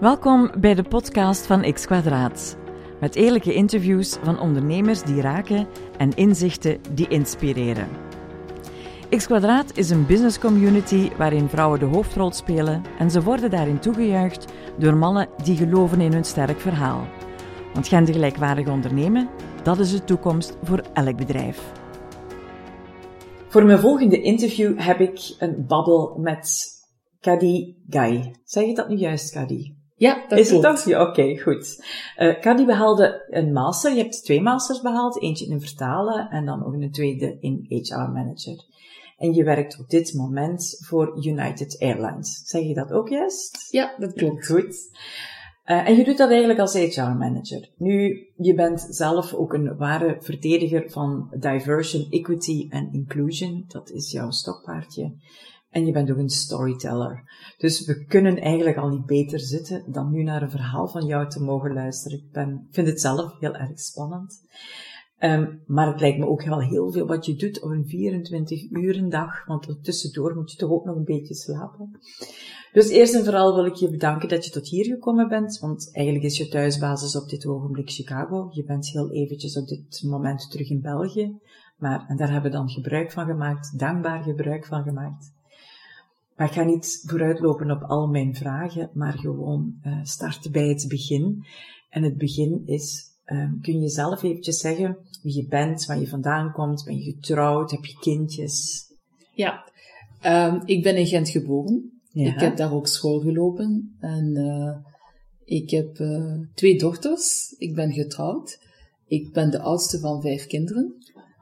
Welkom 0.00 0.50
bij 0.58 0.74
de 0.74 0.82
podcast 0.82 1.46
van 1.46 1.72
X 1.72 1.86
Kwadraat. 1.86 2.56
Met 3.00 3.14
eerlijke 3.14 3.54
interviews 3.54 4.16
van 4.22 4.40
ondernemers 4.40 5.02
die 5.02 5.20
raken 5.20 5.66
en 5.98 6.16
inzichten 6.16 6.80
die 6.94 7.08
inspireren. 7.08 7.88
X 9.16 9.26
Kwadraat 9.26 9.76
is 9.76 9.90
een 9.90 10.06
business 10.06 10.38
community 10.38 11.10
waarin 11.16 11.48
vrouwen 11.48 11.78
de 11.78 11.84
hoofdrol 11.84 12.32
spelen 12.32 12.82
en 12.98 13.10
ze 13.10 13.22
worden 13.22 13.50
daarin 13.50 13.78
toegejuicht 13.78 14.52
door 14.78 14.96
mannen 14.96 15.28
die 15.42 15.56
geloven 15.56 16.00
in 16.00 16.12
hun 16.12 16.24
sterk 16.24 16.60
verhaal. 16.60 17.06
Want 17.74 17.88
gendergelijkwaardig 17.88 18.68
ondernemen, 18.68 19.28
dat 19.62 19.78
is 19.78 19.90
de 19.90 20.04
toekomst 20.04 20.56
voor 20.62 20.82
elk 20.92 21.16
bedrijf. 21.16 21.72
Voor 23.48 23.64
mijn 23.64 23.78
volgende 23.78 24.20
interview 24.20 24.78
heb 24.78 25.00
ik 25.00 25.34
een 25.38 25.66
babbel 25.66 26.18
met 26.18 26.72
Kadi 27.20 27.76
Gai. 27.88 28.30
Zeg 28.44 28.64
je 28.64 28.74
dat 28.74 28.88
nu 28.88 28.96
juist, 28.96 29.32
Kadi? 29.32 29.82
Ja, 29.96 30.24
dat 30.28 30.38
is 30.38 30.48
klopt. 30.48 30.64
het 30.66 30.76
dat? 30.76 30.84
Ja, 30.86 31.02
oké, 31.02 31.38
goed. 31.38 31.84
Uh, 32.18 32.40
Kadi 32.40 32.64
behaalde 32.64 33.24
een 33.30 33.52
master. 33.52 33.92
Je 33.92 34.02
hebt 34.02 34.24
twee 34.24 34.42
masters 34.42 34.80
behaald. 34.80 35.22
Eentje 35.22 35.46
in 35.46 35.60
vertalen 35.60 36.28
en 36.30 36.44
dan 36.44 36.58
nog 36.58 36.72
een 36.72 36.92
tweede 36.92 37.36
in 37.40 37.66
HR 37.68 37.94
manager. 37.94 38.64
En 39.18 39.34
je 39.34 39.44
werkt 39.44 39.78
op 39.80 39.88
dit 39.88 40.14
moment 40.14 40.82
voor 40.86 41.26
United 41.26 41.76
Airlines. 41.80 42.42
Zeg 42.44 42.62
je 42.62 42.74
dat 42.74 42.92
ook 42.92 43.08
juist? 43.08 43.68
Ja, 43.70 43.94
dat 43.98 44.12
klopt. 44.12 44.46
Goed. 44.46 44.76
Uh, 45.66 45.88
en 45.88 45.96
je 45.96 46.04
doet 46.04 46.18
dat 46.18 46.28
eigenlijk 46.28 46.58
als 46.58 46.74
HR-manager. 46.74 47.68
Nu, 47.76 48.26
je 48.36 48.54
bent 48.54 48.86
zelf 48.90 49.34
ook 49.34 49.52
een 49.52 49.76
ware 49.76 50.16
verdediger 50.20 50.90
van 50.90 51.30
diversity, 51.38 52.16
equity 52.16 52.66
en 52.70 52.88
inclusion. 52.92 53.64
Dat 53.68 53.90
is 53.90 54.10
jouw 54.10 54.30
stokpaardje. 54.30 55.12
En 55.74 55.86
je 55.86 55.92
bent 55.92 56.10
ook 56.10 56.18
een 56.18 56.28
storyteller. 56.28 57.22
Dus 57.58 57.86
we 57.86 58.04
kunnen 58.04 58.38
eigenlijk 58.38 58.76
al 58.76 58.88
niet 58.88 59.06
beter 59.06 59.40
zitten 59.40 59.92
dan 59.92 60.10
nu 60.10 60.22
naar 60.22 60.42
een 60.42 60.50
verhaal 60.50 60.88
van 60.88 61.06
jou 61.06 61.28
te 61.28 61.42
mogen 61.42 61.72
luisteren. 61.72 62.18
Ik 62.18 62.30
ben, 62.32 62.66
vind 62.70 62.86
het 62.86 63.00
zelf 63.00 63.38
heel 63.38 63.54
erg 63.54 63.78
spannend. 63.78 64.46
Um, 65.18 65.62
maar 65.66 65.86
het 65.86 66.00
lijkt 66.00 66.18
me 66.18 66.26
ook 66.26 66.44
wel 66.44 66.60
heel 66.60 66.92
veel 66.92 67.06
wat 67.06 67.26
je 67.26 67.34
doet 67.34 67.62
op 67.62 67.70
een 67.70 67.86
24 67.86 68.70
uur 68.70 69.08
dag, 69.08 69.46
want 69.46 69.78
tussendoor 69.82 70.34
moet 70.34 70.50
je 70.50 70.56
toch 70.56 70.70
ook 70.70 70.84
nog 70.84 70.96
een 70.96 71.04
beetje 71.04 71.34
slapen. 71.34 72.00
Dus 72.72 72.88
eerst 72.88 73.14
en 73.14 73.24
vooral 73.24 73.54
wil 73.54 73.64
ik 73.64 73.74
je 73.74 73.90
bedanken 73.90 74.28
dat 74.28 74.44
je 74.44 74.50
tot 74.50 74.68
hier 74.68 74.84
gekomen 74.84 75.28
bent, 75.28 75.58
want 75.58 75.88
eigenlijk 75.92 76.24
is 76.24 76.36
je 76.36 76.48
thuisbasis 76.48 77.16
op 77.16 77.28
dit 77.28 77.46
ogenblik 77.46 77.90
Chicago. 77.90 78.48
Je 78.50 78.64
bent 78.64 78.88
heel 78.88 79.10
eventjes 79.10 79.56
op 79.56 79.66
dit 79.66 80.02
moment 80.06 80.50
terug 80.50 80.70
in 80.70 80.80
België, 80.80 81.38
maar 81.76 82.04
en 82.08 82.16
daar 82.16 82.32
hebben 82.32 82.50
we 82.50 82.56
dan 82.56 82.68
gebruik 82.68 83.12
van 83.12 83.26
gemaakt, 83.26 83.78
dankbaar 83.78 84.22
gebruik 84.22 84.66
van 84.66 84.82
gemaakt. 84.82 85.32
Maar 86.36 86.46
ik 86.46 86.52
ga 86.52 86.62
niet 86.62 87.02
vooruitlopen 87.06 87.70
op 87.70 87.82
al 87.82 88.06
mijn 88.06 88.34
vragen, 88.34 88.90
maar 88.94 89.12
gewoon 89.12 89.74
uh, 89.86 89.98
starten 90.02 90.52
bij 90.52 90.68
het 90.68 90.86
begin. 90.88 91.44
En 91.90 92.02
het 92.02 92.16
begin 92.16 92.62
is, 92.66 93.04
um, 93.26 93.58
kun 93.62 93.80
je 93.80 93.88
zelf 93.88 94.22
eventjes 94.22 94.58
zeggen 94.58 94.96
wie 95.22 95.36
je 95.36 95.46
bent, 95.46 95.86
waar 95.86 96.00
je 96.00 96.08
vandaan 96.08 96.52
komt, 96.52 96.84
ben 96.84 96.96
je 96.96 97.12
getrouwd, 97.12 97.70
heb 97.70 97.84
je 97.84 97.98
kindjes? 98.00 98.86
Ja, 99.34 99.64
um, 100.26 100.62
ik 100.64 100.82
ben 100.82 100.96
in 100.96 101.06
Gent 101.06 101.28
geboren. 101.28 102.00
Ja. 102.08 102.34
Ik 102.34 102.40
heb 102.40 102.56
daar 102.56 102.72
ook 102.72 102.86
school 102.86 103.20
gelopen 103.20 103.96
en 104.00 104.36
uh, 104.36 104.76
ik 105.44 105.70
heb 105.70 105.98
uh, 105.98 106.38
twee 106.54 106.78
dochters. 106.78 107.54
Ik 107.58 107.74
ben 107.74 107.92
getrouwd. 107.92 108.58
Ik 109.06 109.32
ben 109.32 109.50
de 109.50 109.60
oudste 109.60 109.98
van 109.98 110.22
vijf 110.22 110.46
kinderen. 110.46 110.94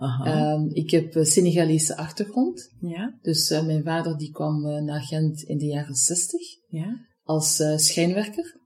Um, 0.02 0.68
ik 0.72 0.90
heb 0.90 1.16
uh, 1.16 1.24
Senegalese 1.24 1.96
achtergrond. 1.96 2.72
Ja. 2.80 3.18
Dus 3.20 3.50
uh, 3.50 3.66
mijn 3.66 3.82
vader 3.82 4.16
die 4.16 4.30
kwam 4.30 4.66
uh, 4.66 4.80
naar 4.80 5.02
Gent 5.02 5.42
in 5.42 5.58
de 5.58 5.66
jaren 5.66 5.94
60 5.94 6.40
ja. 6.68 7.06
als 7.22 7.62
schijnwerker. 7.76 8.60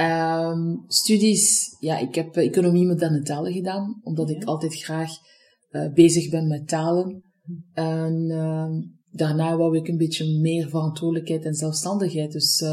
Um, 0.00 0.84
studies, 0.86 1.76
ja, 1.80 1.98
ik 1.98 2.14
heb 2.14 2.36
economie 2.36 2.86
moderne 2.86 3.22
talen 3.22 3.52
gedaan, 3.52 4.00
omdat 4.02 4.28
ja. 4.28 4.34
ik 4.36 4.44
altijd 4.44 4.74
graag 4.74 5.10
bezig 5.94 6.30
ben 6.30 6.48
met 6.48 6.68
talen. 6.68 7.22
En 7.72 8.28
daarna 9.10 9.56
wou 9.56 9.76
ik 9.76 9.88
een 9.88 9.96
beetje 9.96 10.40
meer 10.40 10.68
verantwoordelijkheid 10.68 11.44
en 11.44 11.54
zelfstandigheid. 11.54 12.32
Dus 12.32 12.64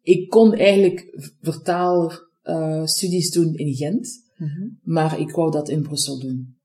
ik 0.00 0.28
kon 0.28 0.54
eigenlijk 0.54 1.28
vertaalstudies 1.40 3.30
doen 3.30 3.54
in 3.54 3.74
Gent. 3.74 4.08
Mm 4.36 4.48
-hmm. 4.48 4.78
Maar 4.82 5.20
ik 5.20 5.30
wou 5.30 5.50
dat 5.50 5.68
in 5.68 5.82
Brussel 5.82 6.18
doen. 6.18 6.56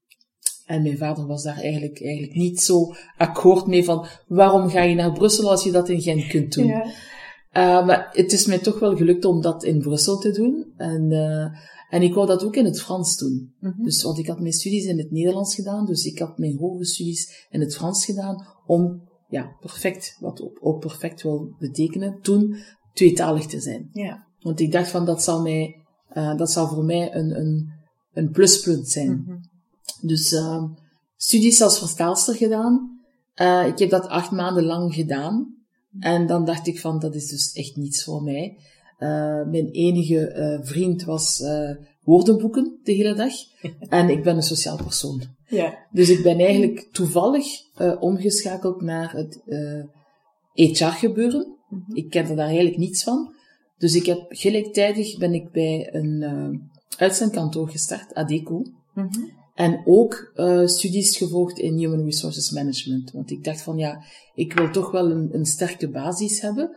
En 0.70 0.82
mijn 0.82 0.98
vader 0.98 1.28
was 1.28 1.44
daar 1.44 1.58
eigenlijk, 1.58 2.02
eigenlijk 2.04 2.34
niet 2.34 2.62
zo 2.62 2.94
akkoord 3.18 3.68
mee 3.68 3.84
van, 3.84 4.06
waarom 4.28 4.70
ga 4.70 4.82
je 4.82 4.96
naar 4.96 5.12
Brussel 5.12 5.50
als 5.50 5.64
je 5.64 5.72
dat 5.72 5.90
in 5.90 6.02
Gent 6.02 6.28
kunt 6.28 6.54
doen? 6.54 6.66
Ja. 6.66 6.86
Uh, 7.54 7.86
maar 7.86 8.10
het 8.12 8.32
is 8.32 8.46
mij 8.46 8.60
toch 8.60 8.80
wel 8.80 8.96
gelukt 8.96 9.26
om 9.26 9.42
dat 9.42 9.64
in 9.64 9.80
Brussel 9.80 10.18
te 10.18 10.32
doen. 10.32 10.74
En, 10.78 11.12
uh, 11.12 11.46
en 11.90 12.02
ik 12.02 12.14
wou 12.14 12.28
dat 12.28 12.44
ook 12.44 12.56
in 12.56 12.66
het 12.66 12.82
Frans 12.82 13.18
doen. 13.18 13.54
Mm 13.60 13.74
-hmm. 13.76 13.84
Dus, 13.84 14.04
want 14.04 14.18
ik 14.18 14.28
had 14.28 14.40
mijn 14.40 14.54
studies 14.54 14.86
in 14.86 14.98
het 14.98 15.12
Nederlands 15.12 15.56
gedaan, 15.56 15.86
dus 15.86 16.06
ik 16.06 16.20
had 16.20 16.38
mijn 16.38 16.58
hoge 16.58 16.86
studies 16.86 17.48
in 17.50 17.60
het 17.60 17.76
Frans 17.76 18.06
gedaan 18.06 18.48
om, 18.66 19.02
ja, 19.30 19.56
perfect, 19.60 20.18
wat 20.20 20.42
ook, 20.42 20.58
ook 20.62 20.80
perfect 20.80 21.22
wil 21.22 21.56
betekenen, 21.60 22.20
toen 22.22 22.56
tweetalig 22.94 23.46
te 23.46 23.60
zijn. 23.60 23.90
Ja. 23.94 24.28
Want 24.40 24.60
ik 24.60 24.72
dacht 24.72 24.90
van, 24.90 25.06
dat 25.06 25.24
zal 25.24 25.42
mij, 25.42 25.76
uh, 26.14 26.38
dat 26.38 26.52
zal 26.52 26.68
voor 26.68 26.84
mij 26.84 27.16
een, 27.16 27.40
een, 27.40 27.70
een 28.14 28.32
pluspunt 28.32 28.88
zijn. 28.88 29.10
Mm 29.10 29.24
-hmm. 29.26 29.49
Dus 30.02 30.32
uh, 30.32 30.64
studies 31.16 31.62
als 31.62 31.80
vertaalster 31.80 32.36
gedaan. 32.36 33.02
Uh, 33.36 33.68
ik 33.68 33.80
heb 33.80 33.90
dat 33.90 34.08
acht 34.08 34.32
maanden 34.32 34.64
lang 34.64 34.94
gedaan. 34.94 35.56
En 36.00 36.28
dan 36.28 36.46
dacht 36.46 36.68
ik 36.68 36.80
van, 36.80 37.00
dat 37.00 37.16
is 37.16 37.28
dus 37.28 37.54
echt 37.54 37.76
niets 37.76 38.04
voor 38.04 38.24
mij. 38.24 38.58
Uh, 39.00 39.46
mijn 39.46 39.70
enige 39.72 40.34
uh, 40.36 40.68
vriend 40.68 41.04
was 41.04 41.44
woordenboeken 42.04 42.80
de 42.84 42.92
hele 42.92 43.14
dag. 43.14 43.34
en 43.90 44.10
ik 44.10 44.24
ben 44.24 44.36
een 44.36 44.44
sociaal 44.44 44.78
persoon. 44.78 45.24
Ja. 45.48 45.78
Dus 45.92 46.10
ik 46.10 46.24
ben 46.24 46.40
eigenlijk 46.40 46.88
toevallig 46.92 47.46
omgeschakeld 48.00 48.82
naar 48.82 49.12
het 49.12 49.42
HR-gebeuren. 50.54 51.56
Mm 51.70 51.84
-hmm. 51.86 51.96
Ik 51.96 52.10
kende 52.10 52.36
daar 52.36 52.48
eigenlijk 52.48 52.78
niets 52.78 53.04
van. 53.04 53.34
Dus 53.78 53.96
ik 53.96 54.06
heb 54.06 54.26
gelijktijdig 54.30 55.18
ben 55.18 55.34
ik 55.34 55.52
bij 55.52 55.94
een 55.94 56.24
uitzendkantoor 56.98 57.70
gestart, 57.70 58.14
Adeco. 58.14 58.58
Mm 58.94 59.10
-hmm. 59.12 59.39
En 59.60 59.82
ook 59.86 60.32
uh, 60.36 60.68
studies 60.68 61.18
gevolgd 61.18 61.58
in 61.58 61.78
Human 61.78 62.04
Resources 62.04 62.52
Management. 62.52 63.12
Want 63.12 63.32
ik 63.32 63.44
dacht 63.44 63.62
van 63.62 63.78
ja, 63.78 64.04
ik 64.34 64.54
wil 64.54 64.72
toch 64.72 64.92
wel 64.92 65.12
een, 65.12 65.30
een 65.32 65.46
sterke 65.46 65.90
basis 65.90 66.42
hebben. 66.42 66.76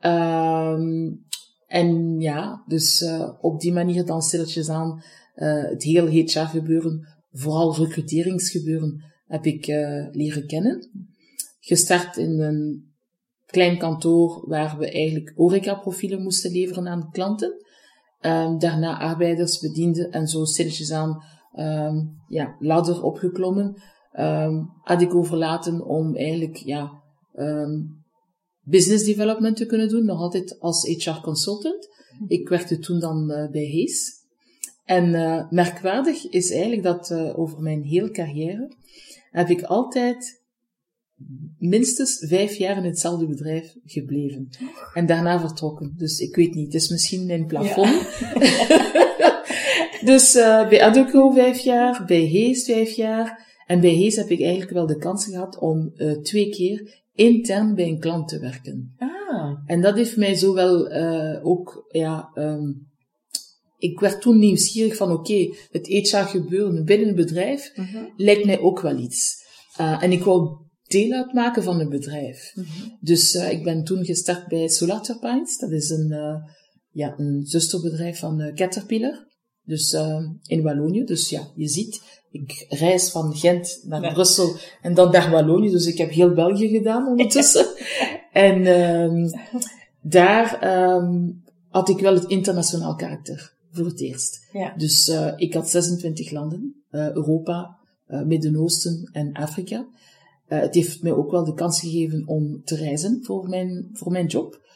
Um, 0.00 1.26
en 1.66 2.20
ja, 2.20 2.64
dus 2.66 3.02
uh, 3.02 3.32
op 3.40 3.60
die 3.60 3.72
manier 3.72 4.04
dan 4.04 4.22
stilletjes 4.22 4.68
aan 4.68 5.02
uh, 5.36 5.62
het 5.62 5.82
hele 5.82 6.10
HR-gebeuren, 6.10 7.08
vooral 7.32 7.76
recruteringsgebeuren, 7.76 9.04
heb 9.26 9.46
ik 9.46 9.66
leren 10.12 10.46
kennen. 10.46 10.90
Gestart 11.60 12.16
in 12.16 12.40
een 12.40 12.92
klein 13.46 13.78
kantoor 13.78 14.48
waar 14.48 14.78
we 14.78 14.90
eigenlijk 14.90 15.32
horeca-profielen 15.34 16.22
moesten 16.22 16.52
leveren 16.52 16.88
aan 16.88 17.10
klanten. 17.10 17.66
Um, 18.20 18.58
daarna 18.58 18.98
arbeiders, 18.98 19.58
bedienden 19.58 20.10
en 20.10 20.26
zo 20.26 20.44
stilletjes 20.44 20.92
aan 20.92 21.36
um, 21.56 22.20
ja, 22.28 22.56
ladder 22.58 23.02
opgeklommen. 23.02 23.82
Um, 24.18 24.70
had 24.82 25.02
ik 25.02 25.14
overlaten 25.14 25.84
om 25.84 26.16
eigenlijk 26.16 26.56
ja, 26.56 27.02
um, 27.36 28.04
business 28.62 29.04
development 29.04 29.56
te 29.56 29.66
kunnen 29.66 29.88
doen, 29.88 30.04
nog 30.04 30.20
altijd 30.20 30.60
als 30.60 30.86
HR 30.86 31.20
consultant. 31.20 31.88
Ik 32.26 32.48
werkte 32.48 32.78
toen 32.78 33.00
dan 33.00 33.30
uh, 33.30 33.50
bij 33.50 33.66
Hayes. 33.66 34.16
En 34.84 35.08
uh, 35.14 35.50
merkwaardig 35.50 36.28
is 36.28 36.50
eigenlijk 36.50 36.82
dat 36.82 37.10
uh, 37.10 37.38
over 37.38 37.60
mijn 37.60 37.82
hele 37.82 38.10
carrière 38.10 38.72
heb 39.30 39.48
ik 39.48 39.62
altijd 39.62 40.42
minstens 41.58 42.24
vijf 42.28 42.54
jaar 42.54 42.76
in 42.76 42.84
hetzelfde 42.84 43.26
bedrijf 43.26 43.74
gebleven. 43.84 44.48
En 44.94 45.06
daarna 45.06 45.40
vertrokken. 45.40 45.94
Dus 45.96 46.18
ik 46.18 46.36
weet 46.36 46.54
niet, 46.54 46.72
het 46.72 46.82
is 46.82 46.88
misschien 46.88 47.26
mijn 47.26 47.46
plafond. 47.46 48.18
Ja. 48.34 49.36
dus 50.04 50.36
uh, 50.36 50.68
bij 50.68 50.82
Adoco 50.82 51.30
vijf 51.30 51.58
jaar, 51.58 52.04
bij 52.06 52.20
Hees 52.20 52.64
vijf 52.64 52.90
jaar. 52.90 53.46
En 53.66 53.80
bij 53.80 53.90
Hees 53.90 54.16
heb 54.16 54.30
ik 54.30 54.40
eigenlijk 54.40 54.70
wel 54.70 54.86
de 54.86 54.96
kans 54.96 55.24
gehad 55.24 55.58
om 55.58 55.92
uh, 55.96 56.12
twee 56.12 56.50
keer 56.50 57.02
intern 57.14 57.74
bij 57.74 57.86
een 57.86 57.98
klant 57.98 58.28
te 58.28 58.38
werken. 58.38 58.94
Ah. 58.98 59.58
En 59.66 59.80
dat 59.80 59.96
heeft 59.96 60.16
mij 60.16 60.34
zo 60.34 60.54
wel 60.54 60.92
uh, 60.92 61.46
ook, 61.46 61.86
ja, 61.88 62.30
um, 62.34 62.86
ik 63.78 64.00
werd 64.00 64.20
toen 64.20 64.38
nieuwsgierig 64.38 64.96
van 64.96 65.12
oké, 65.12 65.32
okay, 65.32 65.54
het 65.70 65.86
HR 65.86 66.16
gebeuren 66.16 66.84
binnen 66.84 67.08
een 67.08 67.14
bedrijf 67.14 67.70
-huh. 67.74 68.02
lijkt 68.16 68.44
mij 68.44 68.58
ook 68.58 68.80
wel 68.80 68.98
iets. 68.98 69.46
En 69.76 70.12
ik 70.12 70.22
wou 70.22 70.56
deel 70.86 71.12
uitmaken 71.12 71.62
van 71.62 71.80
een 71.80 71.88
bedrijf. 71.88 72.52
-huh. 72.54 72.66
Dus 73.00 73.34
uh, 73.34 73.52
ik 73.52 73.64
ben 73.64 73.84
toen 73.84 74.04
gestart 74.04 74.48
bij 74.48 74.68
Solar 74.68 75.02
Turbines. 75.02 75.58
Dat 75.58 75.70
is 75.70 75.90
een, 75.90 76.14
ja, 76.90 77.14
een 77.16 77.46
zusterbedrijf 77.46 78.18
van 78.18 78.52
Caterpillar. 78.54 79.27
Dus 79.68 79.92
uh, 79.92 80.24
in 80.46 80.62
Wallonië. 80.62 81.04
Dus 81.04 81.30
ja, 81.30 81.48
je 81.54 81.68
ziet, 81.68 82.02
ik 82.30 82.66
reis 82.68 83.10
van 83.10 83.36
Gent 83.36 83.80
naar 83.84 84.02
Ja. 84.02 84.12
Brussel 84.12 84.56
en 84.82 84.94
dan 84.94 85.10
naar 85.10 85.30
Wallonië. 85.30 85.70
Dus 85.70 85.86
ik 85.86 85.98
heb 85.98 86.10
heel 86.10 86.32
België 86.32 86.68
gedaan 86.68 87.06
ondertussen. 87.06 87.66
en, 88.32 88.66
um, 88.66 89.30
daar 90.00 90.58
ehm, 90.60 91.30
had 91.68 91.88
ik 91.88 91.98
wel 91.98 92.14
het 92.14 92.24
internationaal 92.24 92.94
karakter 92.94 93.52
voor 93.70 93.86
het 93.86 94.00
eerst. 94.00 94.46
Ja. 94.52 94.74
Dus 94.76 95.08
uh, 95.08 95.32
ik 95.36 95.54
had 95.54 95.70
26 95.70 96.30
landen, 96.30 96.82
uh, 96.90 97.10
Europa, 97.10 97.76
uh, 98.08 98.22
Midden-Oosten 98.22 99.08
en 99.12 99.32
Afrika. 99.32 99.86
het 100.46 100.74
heeft 100.74 101.02
mij 101.02 101.12
ook 101.12 101.30
wel 101.30 101.44
de 101.44 101.54
kans 101.54 101.80
gegeven 101.80 102.22
om 102.26 102.62
te 102.64 102.76
reizen 102.76 103.20
voor 103.22 103.48
mijn, 103.48 103.88
voor 103.92 104.12
mijn 104.12 104.26
job. 104.26 104.66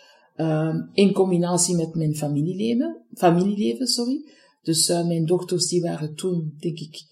In 0.93 1.13
combinatie 1.13 1.77
met 1.77 1.95
mijn 1.95 2.17
familieleven, 2.17 2.97
familieleven 3.15 3.87
sorry. 3.87 4.25
Dus 4.63 4.89
mijn 4.89 5.25
dochters 5.25 5.67
die 5.67 5.83
waren 5.83 6.15
toen, 6.15 6.55
denk 6.59 6.79
ik, 6.79 7.05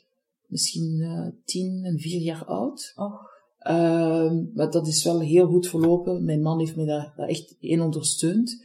misschien 0.46 1.34
tien 1.44 1.84
en 1.84 1.98
vier 1.98 2.20
jaar 2.20 2.44
oud. 2.44 2.92
Oh. 2.96 3.28
Uh, 3.68 4.32
maar 4.54 4.70
dat 4.70 4.86
is 4.86 5.04
wel 5.04 5.20
heel 5.20 5.46
goed 5.46 5.68
verlopen. 5.68 6.24
Mijn 6.24 6.42
man 6.42 6.58
heeft 6.58 6.76
me 6.76 6.84
daar, 6.84 7.12
daar 7.16 7.28
echt 7.28 7.56
in 7.58 7.80
ondersteund. 7.80 8.64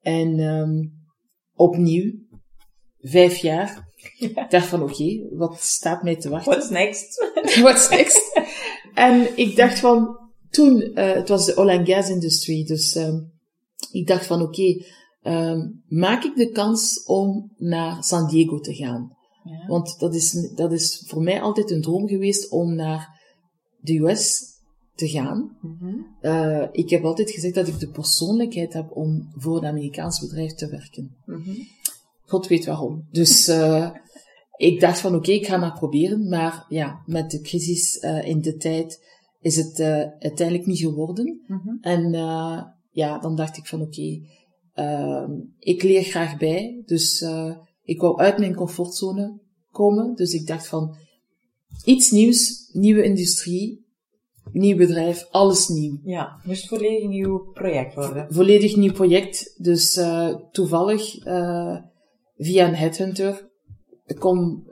En 0.00 0.38
um, 0.38 0.92
opnieuw, 1.54 2.12
vijf 2.98 3.36
jaar. 3.36 3.82
Ja. 4.18 4.46
Dacht 4.48 4.66
van, 4.66 4.82
oké, 4.82 4.92
okay, 4.92 5.26
wat 5.30 5.60
staat 5.60 6.02
mij 6.02 6.16
te 6.16 6.28
wachten? 6.28 6.52
What's 6.52 6.70
next? 6.70 7.30
What's 7.62 7.88
next? 7.88 8.40
en 8.94 9.36
ik 9.38 9.56
dacht 9.56 9.78
van, 9.78 10.18
toen, 10.50 10.80
uh, 10.80 11.12
het 11.12 11.28
was 11.28 11.46
de 11.46 11.56
oil 11.56 11.78
and 11.78 11.88
gas 11.88 12.10
industry, 12.10 12.64
dus 12.64 12.94
um, 12.94 13.32
ik 13.90 14.06
dacht 14.06 14.26
van, 14.26 14.42
oké, 14.42 14.60
okay, 14.60 14.84
um, 15.24 15.82
maak 15.88 16.24
ik 16.24 16.36
de 16.36 16.50
kans 16.50 17.04
om 17.04 17.52
naar 17.56 18.04
San 18.04 18.28
Diego 18.28 18.60
te 18.60 18.74
gaan? 18.74 19.16
Ja. 19.44 19.66
Want 19.66 19.98
dat 19.98 20.14
is, 20.14 20.52
dat 20.54 20.72
is 20.72 21.02
voor 21.06 21.22
mij 21.22 21.40
altijd 21.40 21.70
een 21.70 21.82
droom 21.82 22.08
geweest 22.08 22.50
om 22.50 22.74
naar 22.74 23.20
de 23.80 23.98
US 23.98 24.42
te 24.94 25.08
gaan. 25.08 25.56
Mm 25.60 25.76
-hmm. 25.80 26.06
uh, 26.22 26.66
ik 26.72 26.90
heb 26.90 27.04
altijd 27.04 27.30
gezegd 27.30 27.54
dat 27.54 27.68
ik 27.68 27.78
de 27.78 27.88
persoonlijkheid 27.88 28.72
heb 28.72 28.90
om 28.90 29.28
voor 29.34 29.56
een 29.56 29.68
Amerikaans 29.68 30.20
bedrijf 30.20 30.52
te 30.52 30.68
werken. 30.68 31.16
Mm 31.26 31.42
-hmm. 31.42 31.66
God 32.26 32.46
weet 32.46 32.64
waarom. 32.64 33.08
Dus 33.10 33.48
uh, 33.48 33.90
ik 34.56 34.80
dacht 34.80 35.00
van 35.00 35.10
oké, 35.14 35.18
okay, 35.18 35.34
ik 35.34 35.46
ga 35.46 35.56
maar 35.56 35.78
proberen. 35.78 36.28
Maar 36.28 36.66
ja, 36.68 37.02
met 37.06 37.30
de 37.30 37.40
crisis 37.40 38.02
uh, 38.02 38.28
in 38.28 38.40
de 38.40 38.56
tijd 38.56 39.02
is 39.40 39.56
het 39.56 39.80
uiteindelijk 40.18 40.66
niet 40.66 40.78
geworden. 40.78 41.40
Mm 41.46 41.60
-hmm. 41.64 41.78
En 41.80 42.12
ja, 42.90 43.18
dan 43.18 43.36
dacht 43.36 43.56
ik 43.56 43.66
van 43.66 43.80
oké, 43.80 43.88
okay, 43.88 44.22
ik 45.58 45.82
leer 45.82 46.02
graag 46.02 46.36
bij. 46.36 46.82
Dus 46.86 47.24
ik 47.82 48.00
wou 48.00 48.18
uit 48.18 48.38
mijn 48.38 48.54
comfortzone 48.54 49.40
komen. 49.70 50.14
Dus 50.14 50.34
ik 50.34 50.46
dacht 50.46 50.66
van 50.66 50.96
iets 51.84 52.10
nieuws, 52.10 52.68
nieuwe 52.72 53.04
industrie, 53.04 53.84
nieuw 54.52 54.76
bedrijf, 54.76 55.26
alles 55.30 55.68
nieuw. 55.68 55.98
Ja, 56.04 56.40
moest 56.44 56.68
volledig 56.68 57.08
nieuw 57.08 57.38
project 57.52 57.94
worden. 57.94 58.26
Volledig 58.30 58.76
nieuw 58.76 58.92
project. 58.92 59.54
Dus 59.62 59.96
uh, 59.96 60.34
toevallig 60.50 61.26
uh, 61.26 61.76
via 62.36 62.68
een 62.68 62.74
headhunter 62.74 63.50
kom, 64.18 64.64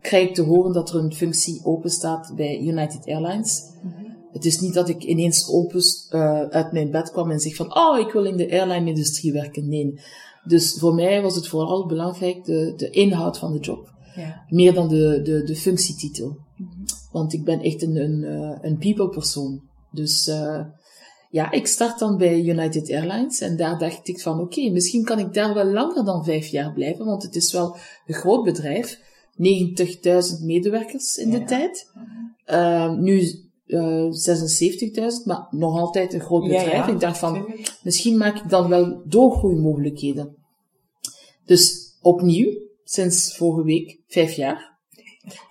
krijg 0.00 0.28
ik 0.28 0.34
te 0.34 0.42
horen 0.42 0.72
dat 0.72 0.90
er 0.90 0.96
een 0.96 1.14
functie 1.14 1.64
open 1.64 1.90
staat 1.90 2.32
bij 2.36 2.60
United 2.60 3.06
Airlines. 3.06 3.70
Mm 3.82 3.90
-hmm. 3.90 3.97
Het 4.32 4.44
is 4.44 4.60
niet 4.60 4.74
dat 4.74 4.88
ik 4.88 5.02
ineens 5.02 5.48
open 5.50 5.82
uh, 6.10 6.42
uit 6.42 6.72
mijn 6.72 6.90
bed 6.90 7.10
kwam 7.10 7.30
en 7.30 7.40
zeg 7.40 7.54
van, 7.54 7.76
oh, 7.76 7.98
ik 7.98 8.12
wil 8.12 8.24
in 8.24 8.36
de 8.36 8.50
airline-industrie 8.50 9.32
werken. 9.32 9.68
Nee. 9.68 10.00
Dus 10.44 10.78
voor 10.78 10.94
mij 10.94 11.22
was 11.22 11.34
het 11.34 11.48
vooral 11.48 11.86
belangrijk 11.86 12.44
de, 12.44 12.72
de 12.76 12.90
inhoud 12.90 13.38
van 13.38 13.52
de 13.52 13.58
job. 13.58 13.92
Ja. 14.16 14.44
Meer 14.48 14.74
dan 14.74 14.88
de, 14.88 15.20
de, 15.22 15.42
de 15.42 15.56
functietitel. 15.56 16.26
Mm 16.56 16.68
-hmm. 16.70 16.84
Want 17.12 17.32
ik 17.32 17.44
ben 17.44 17.60
echt 17.60 17.82
een, 17.82 17.96
een, 17.96 18.22
een 18.66 18.78
people 18.78 19.08
persoon. 19.08 19.62
Dus 19.90 20.28
uh, 20.28 20.60
ja, 21.30 21.50
ik 21.50 21.66
start 21.66 21.98
dan 21.98 22.16
bij 22.16 22.40
United 22.40 22.90
Airlines 22.90 23.40
en 23.40 23.56
daar 23.56 23.78
dacht 23.78 24.08
ik 24.08 24.20
van 24.20 24.40
oké, 24.40 24.42
okay, 24.42 24.70
misschien 24.70 25.04
kan 25.04 25.18
ik 25.18 25.34
daar 25.34 25.54
wel 25.54 25.64
langer 25.64 26.04
dan 26.04 26.24
vijf 26.24 26.46
jaar 26.46 26.72
blijven, 26.72 27.04
want 27.04 27.22
het 27.22 27.34
is 27.34 27.52
wel 27.52 27.76
een 28.06 28.14
groot 28.14 28.44
bedrijf. 28.44 29.00
90.000 29.32 30.44
medewerkers 30.44 31.16
in 31.16 31.30
de 31.30 31.44
tijd. 31.44 31.90
Uh, 32.46 32.92
nu 32.92 33.47
uh, 33.68 34.04
76.000, 34.04 35.24
maar 35.24 35.46
nog 35.50 35.78
altijd 35.78 36.12
een 36.12 36.20
groot 36.20 36.42
bedrijf. 36.42 36.70
Ja, 36.70 36.86
ja. 36.86 36.88
Ik 36.88 37.00
dacht 37.00 37.18
van, 37.18 37.54
misschien 37.82 38.16
maak 38.16 38.36
ik 38.36 38.48
dan 38.50 38.68
wel 38.68 39.02
doorgroeimogelijkheden. 39.04 40.36
Dus 41.44 41.96
opnieuw, 42.00 42.52
sinds 42.84 43.36
vorige 43.36 43.64
week, 43.64 44.00
vijf 44.06 44.32
jaar. 44.32 44.78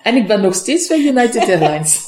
En 0.03 0.15
ik 0.15 0.27
ben 0.27 0.41
nog 0.41 0.55
steeds 0.55 0.87
bij 0.87 0.99
United 0.99 1.47
Airlines. 1.49 2.03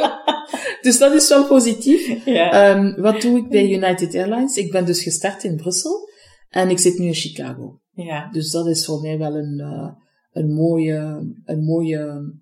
dus 0.82 0.98
dat 0.98 1.12
is 1.12 1.28
wel 1.28 1.46
positief. 1.46 2.24
Ja. 2.24 2.70
Um, 2.70 3.00
wat 3.00 3.20
doe 3.20 3.38
ik 3.38 3.48
bij 3.48 3.70
United 3.70 4.14
Airlines? 4.14 4.56
Ik 4.56 4.70
ben 4.70 4.84
dus 4.84 5.02
gestart 5.02 5.44
in 5.44 5.56
Brussel 5.56 6.08
en 6.48 6.68
ik 6.68 6.78
zit 6.78 6.98
nu 6.98 7.06
in 7.06 7.14
Chicago. 7.14 7.80
Ja. 7.94 8.30
Dus 8.30 8.50
dat 8.50 8.66
is 8.66 8.84
voor 8.84 9.00
mij 9.00 9.18
wel 9.18 9.36
een, 9.36 9.58
uh, 9.58 9.90
een 10.32 10.54
mooie, 10.54 11.32
een 11.44 11.64
mooie, 11.64 12.32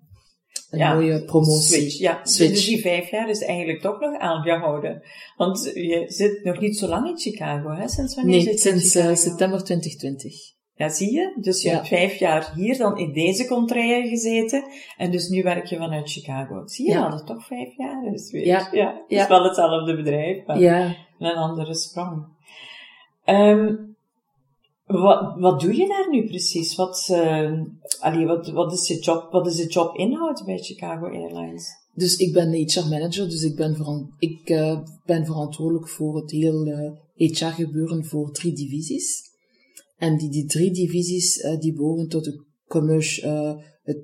een 0.71 0.79
ja. 0.79 0.93
mooie 0.93 1.23
promotie. 1.25 1.61
Switch. 1.79 1.97
Ja. 1.97 2.19
Switch. 2.23 2.51
Dus 2.51 2.65
die 2.65 2.81
vijf 2.81 3.09
jaar 3.11 3.29
is 3.29 3.41
eigenlijk 3.43 3.81
toch 3.81 3.99
nog 3.99 4.19
aangehouden. 4.19 5.01
Want 5.37 5.71
je 5.73 6.03
zit 6.07 6.43
nog 6.43 6.59
niet 6.59 6.77
zo 6.77 6.87
lang 6.87 7.07
in 7.07 7.17
Chicago, 7.17 7.69
hè? 7.69 7.87
Sinds 7.87 8.15
wanneer 8.15 8.35
Nee, 8.35 8.43
zit 8.43 8.59
sinds 8.59 8.95
in 8.95 9.01
uh, 9.01 9.07
Chicago? 9.07 9.15
september 9.29 9.63
2020. 9.63 10.33
Ja, 10.75 10.89
zie 10.89 11.13
je? 11.13 11.37
Dus 11.41 11.61
je 11.61 11.69
Ja. 11.69 11.75
hebt 11.75 11.87
vijf 11.87 12.15
jaar 12.15 12.51
hier 12.55 12.77
dan 12.77 12.97
in 12.97 13.13
deze 13.13 13.47
contraille 13.47 14.07
gezeten. 14.09 14.63
En 14.97 15.11
dus 15.11 15.27
nu 15.29 15.43
werk 15.43 15.65
je 15.65 15.77
vanuit 15.77 16.11
Chicago. 16.11 16.67
Zie 16.67 16.85
je 16.85 16.91
Ja. 16.91 17.09
dat 17.09 17.13
het 17.19 17.27
toch 17.27 17.45
vijf 17.45 17.77
jaar 17.77 18.13
is 18.13 18.31
weer? 18.31 18.45
Ja. 18.45 18.67
ja 18.71 18.93
het 19.07 19.19
is 19.19 19.27
wel 19.27 19.43
hetzelfde 19.43 19.95
bedrijf, 19.95 20.45
maar 20.45 20.59
Ja. 20.59 20.95
een 21.19 21.35
andere 21.35 21.75
sprong. 21.75 22.25
Ehm 23.23 23.75
wat, 24.91 25.39
wat 25.39 25.59
doe 25.59 25.75
je 25.75 25.87
daar 25.87 26.09
nu 26.09 26.27
precies? 26.27 26.75
Wat, 26.75 27.07
uh, 27.11 27.61
allee, 27.99 28.25
wat, 28.25 28.51
wat, 28.51 28.73
is 28.73 28.87
je 28.87 28.99
job, 28.99 29.31
wat 29.31 29.47
is 29.47 29.55
de 29.55 29.67
jobinhoud 29.67 30.43
bij 30.45 30.57
Chicago 30.57 31.05
Airlines? 31.05 31.79
Dus 31.93 32.15
ik 32.15 32.33
ben 32.33 32.53
HR 32.53 32.87
manager, 32.89 33.29
dus 33.29 33.43
ik 33.43 33.55
ben, 33.55 33.75
veran 33.75 34.13
ik, 34.17 34.49
uh, 34.49 34.79
ben 35.05 35.25
verantwoordelijk 35.25 35.89
voor 35.89 36.15
het 36.15 36.31
heel 36.31 36.67
uh, 36.67 36.91
HR 37.15 37.45
gebeuren 37.45 38.05
voor 38.05 38.31
drie 38.31 38.53
divisies. 38.53 39.21
En 39.97 40.17
die, 40.17 40.29
die 40.29 40.45
drie 40.45 40.71
divisies 40.71 41.37
uh, 41.37 41.59
die 41.59 41.73
behoren 41.73 42.07
tot 42.07 42.23
de 42.23 42.45
commercial, 42.67 43.61
het 43.83 43.97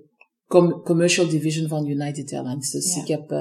com 0.47 0.81
commercial 0.81 1.27
division 1.27 1.67
van 1.67 1.87
United 1.87 2.33
Airlines. 2.33 2.71
Dus 2.71 2.95
Ja. 2.95 3.01
ik 3.01 3.07
heb 3.07 3.33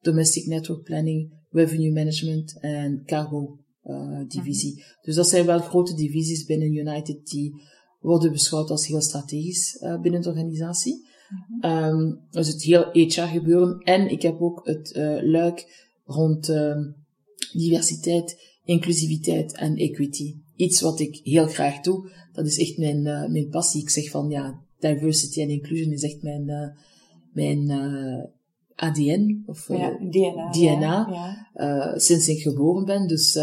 domestic 0.00 0.46
network 0.46 0.82
planning, 0.82 1.32
revenue 1.50 1.92
management 1.92 2.60
en 2.60 3.02
cargo 3.04 3.58
divisie. 4.28 4.84
Dus 5.02 5.14
dat 5.14 5.28
zijn 5.28 5.46
wel 5.46 5.58
grote 5.58 5.94
divisies 5.94 6.44
binnen 6.44 6.74
United 6.74 7.26
die 7.26 7.62
worden 8.00 8.32
beschouwd 8.32 8.70
als 8.70 8.86
heel 8.86 9.00
strategisch 9.00 9.84
binnen 10.02 10.22
de 10.22 10.28
organisatie. 10.28 11.06
Um, 11.60 12.20
dus 12.30 12.48
het 12.48 12.62
heel 12.62 12.90
HR 12.92 13.20
gebeuren. 13.20 13.78
En 13.80 14.10
ik 14.10 14.22
heb 14.22 14.40
ook 14.40 14.60
het 14.66 14.94
uh, 14.96 15.18
luik 15.22 15.84
rond 16.04 16.48
uh, 16.48 16.76
diversiteit, 17.52 18.40
inclusiviteit 18.64 19.52
en 19.52 19.76
equity. 19.76 20.34
Iets 20.56 20.80
wat 20.80 21.00
ik 21.00 21.20
heel 21.22 21.46
graag 21.46 21.80
doe. 21.80 22.10
Dat 22.32 22.46
is 22.46 22.58
echt 22.58 22.78
mijn, 22.78 23.04
uh, 23.04 23.28
mijn 23.28 23.48
passie. 23.48 23.82
Ik 23.82 23.90
zeg 23.90 24.10
van 24.10 24.30
ja, 24.30 24.60
diversity 24.78 25.40
en 25.40 25.48
inclusion 25.48 25.92
is 25.92 26.02
echt 26.02 26.22
mijn, 26.22 26.74
mijn 27.32 27.70
ADN. 28.74 29.42
Of 29.46 29.68
ja, 29.68 29.98
DNA. 30.10 30.50
DNA. 30.50 31.08
Ja. 31.54 31.98
sinds 31.98 32.28
ik 32.28 32.42
geboren 32.42 32.84
ben. 32.84 33.06
Dus 33.06 33.38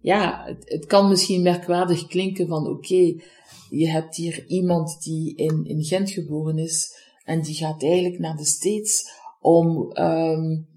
ja, 0.00 0.44
het, 0.44 0.70
het, 0.70 0.86
kan 0.86 1.08
misschien 1.08 1.42
merkwaardig 1.42 2.06
klinken 2.06 2.48
van 2.48 2.66
oké, 2.66 2.70
okay, 2.70 3.22
je 3.70 3.88
hebt 3.88 4.16
hier 4.16 4.46
iemand 4.46 5.02
die 5.02 5.36
in, 5.36 5.64
in 5.64 5.84
Gent 5.84 6.10
geboren 6.10 6.58
is 6.58 6.98
en 7.24 7.40
die 7.42 7.54
gaat 7.54 7.82
eigenlijk 7.82 8.18
naar 8.18 8.36
de 8.36 8.44
States 8.44 9.10
om 9.40 9.96
um, 9.98 10.68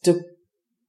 te, 0.00 0.36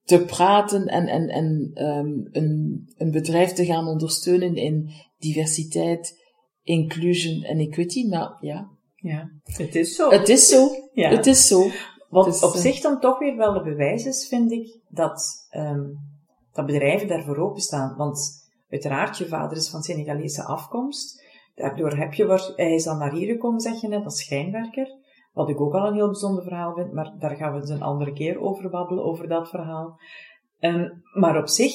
te 0.04 0.26
praten 0.26 0.86
en, 0.88 1.08
en, 1.08 1.28
en 1.28 1.72
um, 1.86 2.30
een, 2.32 2.84
een 2.98 3.12
bedrijf 3.12 3.52
te 3.52 3.66
gaan 3.66 3.88
ondersteunen 3.88 4.56
in 4.56 4.90
diversiteit, 5.18 6.20
inclusion 6.64 7.44
en 7.44 7.60
equity. 7.60 8.08
Maar 8.08 8.38
ja. 8.40 8.70
Ja, 8.96 9.30
het 9.44 9.76
is 9.76 9.96
zo. 9.96 10.10
Het 10.10 10.30
is 10.30 10.48
zo. 10.48 10.70
Ja. 10.94 11.10
Het 11.10 11.26
is 11.26 11.48
zo. 11.48 11.70
Wat 12.10 12.26
Dus, 12.26 12.44
op 12.44 12.54
eh, 12.54 12.60
zich 12.60 12.80
dan 12.80 13.00
toch 13.00 13.20
weer 13.20 13.36
wel 13.36 13.56
een 13.56 13.64
bewijs 13.64 14.06
is, 14.06 14.28
vind 14.28 14.52
ik, 14.52 14.80
dat, 14.90 15.48
um, 15.56 16.11
dat 16.54 16.66
bedrijven 16.66 17.08
daarvoor 17.08 17.38
openstaan. 17.38 17.96
Want 17.98 18.50
uiteraard, 18.70 19.18
je 19.18 19.28
vader 19.28 19.58
is 19.58 19.70
van 19.70 19.82
Senegalese 19.82 20.44
afkomst. 20.44 21.24
Daardoor 21.56 21.98
heb 21.98 22.14
je, 22.14 22.54
hij 22.56 22.74
is 22.74 22.84
dan 22.84 22.98
naar 22.98 23.14
hier 23.14 23.28
gekomen, 23.28 23.60
zeg 23.60 23.82
je 23.82 23.88
net, 23.88 24.04
als 24.04 24.20
schijnwerker. 24.20 25.00
Wat 25.34 25.50
ik 25.50 25.62
ook 25.62 25.74
al 25.74 25.88
een 25.88 25.94
heel 25.94 26.10
bijzonder 26.10 26.44
verhaal 26.44 26.74
vind, 26.74 26.94
maar 26.94 27.16
daar 27.20 27.36
gaan 27.36 27.54
we 27.54 27.60
eens 27.60 27.70
een 27.70 27.82
andere 27.82 28.14
keer 28.14 28.40
over 28.40 28.70
babbelen, 28.70 29.04
over 29.04 29.28
dat 29.28 29.50
verhaal. 29.50 30.00
Um, 30.60 31.04
maar 31.14 31.38
op 31.38 31.48
zich 31.48 31.74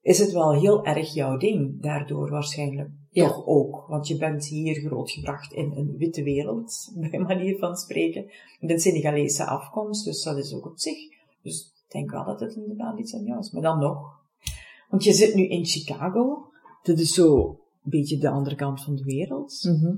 is 0.00 0.18
het 0.18 0.32
wel 0.32 0.54
heel 0.54 0.84
erg 0.84 1.14
jouw 1.14 1.36
ding, 1.36 1.82
daardoor 1.82 2.30
waarschijnlijk. 2.30 2.90
Ja. 3.10 3.26
Toch 3.26 3.46
ook, 3.46 3.86
want 3.86 4.08
je 4.08 4.16
bent 4.16 4.46
hier 4.46 4.74
grootgebracht 4.74 5.52
in 5.52 5.72
een 5.76 5.94
witte 5.96 6.22
wereld, 6.22 6.90
bij 7.10 7.18
manier 7.18 7.58
van 7.58 7.76
spreken. 7.76 8.22
Je 8.58 8.66
bent 8.66 8.82
Senegalese 8.82 9.44
afkomst, 9.44 10.04
dus 10.04 10.22
dat 10.22 10.36
is 10.36 10.54
ook 10.54 10.66
op 10.66 10.78
zich. 10.78 10.98
Dus 11.42 11.72
denk 11.96 12.10
wel 12.10 12.24
dat 12.24 12.40
het 12.40 12.54
inderdaad 12.54 12.98
iets 12.98 13.14
aan 13.14 13.24
jou 13.24 13.38
is. 13.38 13.50
Maar 13.50 13.62
dan 13.62 13.78
nog, 13.78 13.98
Want 14.88 15.04
je 15.04 15.12
zit 15.12 15.34
nu 15.34 15.48
in 15.48 15.64
Chicago. 15.64 16.50
Dat 16.82 16.98
is 16.98 17.14
zo 17.14 17.48
een 17.82 17.90
beetje 17.90 18.18
de 18.18 18.28
andere 18.28 18.56
kant 18.56 18.82
van 18.82 18.94
de 18.96 19.04
wereld. 19.04 19.62
Mhm. 19.62 19.96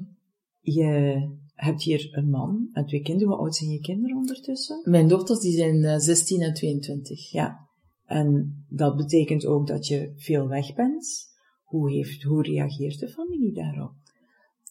Je 0.60 1.22
hebt 1.54 1.82
hier 1.82 2.08
een 2.10 2.30
man 2.30 2.68
en 2.72 2.86
twee 2.86 3.02
kinderen. 3.02 3.32
Hoe 3.32 3.42
oud 3.42 3.56
zijn 3.56 3.70
je 3.70 3.80
kinderen 3.80 4.16
ondertussen? 4.16 4.80
Mijn 4.84 5.08
dochters 5.08 5.40
die 5.40 5.52
zijn 5.52 5.84
eh, 5.84 5.98
16 5.98 6.40
en 6.40 6.54
22. 6.54 7.30
Ja. 7.30 7.66
En 8.04 8.64
dat 8.68 8.96
betekent 8.96 9.46
ook 9.46 9.66
dat 9.66 9.86
je 9.86 10.12
veel 10.16 10.48
weg 10.48 10.74
bent. 10.74 11.26
Hoe, 11.64 11.90
heeft, 11.90 12.22
hoe 12.22 12.42
reageert 12.42 12.98
de 12.98 13.08
familie 13.08 13.52
daarop? 13.52 13.94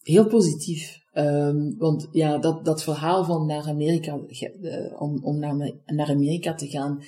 Heel 0.07 0.27
positief. 0.27 1.01
Ehm, 1.13 1.71
want 1.77 2.07
ja, 2.11 2.37
dat, 2.37 2.65
dat 2.65 2.83
verhaal 2.83 3.23
van 3.23 3.45
naar 3.45 3.67
Amerika, 3.67 4.19
eh, 4.61 5.01
om, 5.01 5.19
om 5.23 5.39
naar, 5.39 5.71
naar 5.85 6.09
Amerika 6.09 6.53
te 6.53 6.67
gaan, 6.67 7.01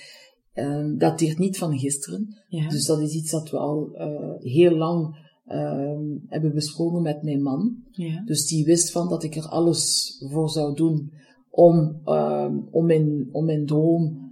ehm, 0.53 0.97
dateert 0.97 1.37
niet 1.37 1.57
van 1.57 1.77
gisteren. 1.77 2.35
Ja. 2.47 2.69
Dus 2.69 2.85
dat 2.85 2.99
is 2.99 3.13
iets 3.13 3.31
dat 3.31 3.49
we 3.49 3.57
al 3.57 3.89
eh, 3.93 4.51
heel 4.51 4.75
lang 4.75 5.27
ehm, 5.45 6.03
hebben 6.27 6.53
besproken 6.53 7.01
met 7.01 7.23
mijn 7.23 7.41
man. 7.41 7.75
ja. 7.91 8.23
Dus 8.25 8.47
die 8.47 8.65
wist 8.65 8.91
van 8.91 9.09
dat 9.09 9.23
ik 9.23 9.35
er 9.35 9.47
alles 9.47 10.15
voor 10.31 10.49
zou 10.49 10.75
doen 10.75 11.11
om, 11.49 12.01
om, 12.71 12.85
mijn, 12.85 13.29
om 13.31 13.45
mijn 13.45 13.65
droom 13.65 14.31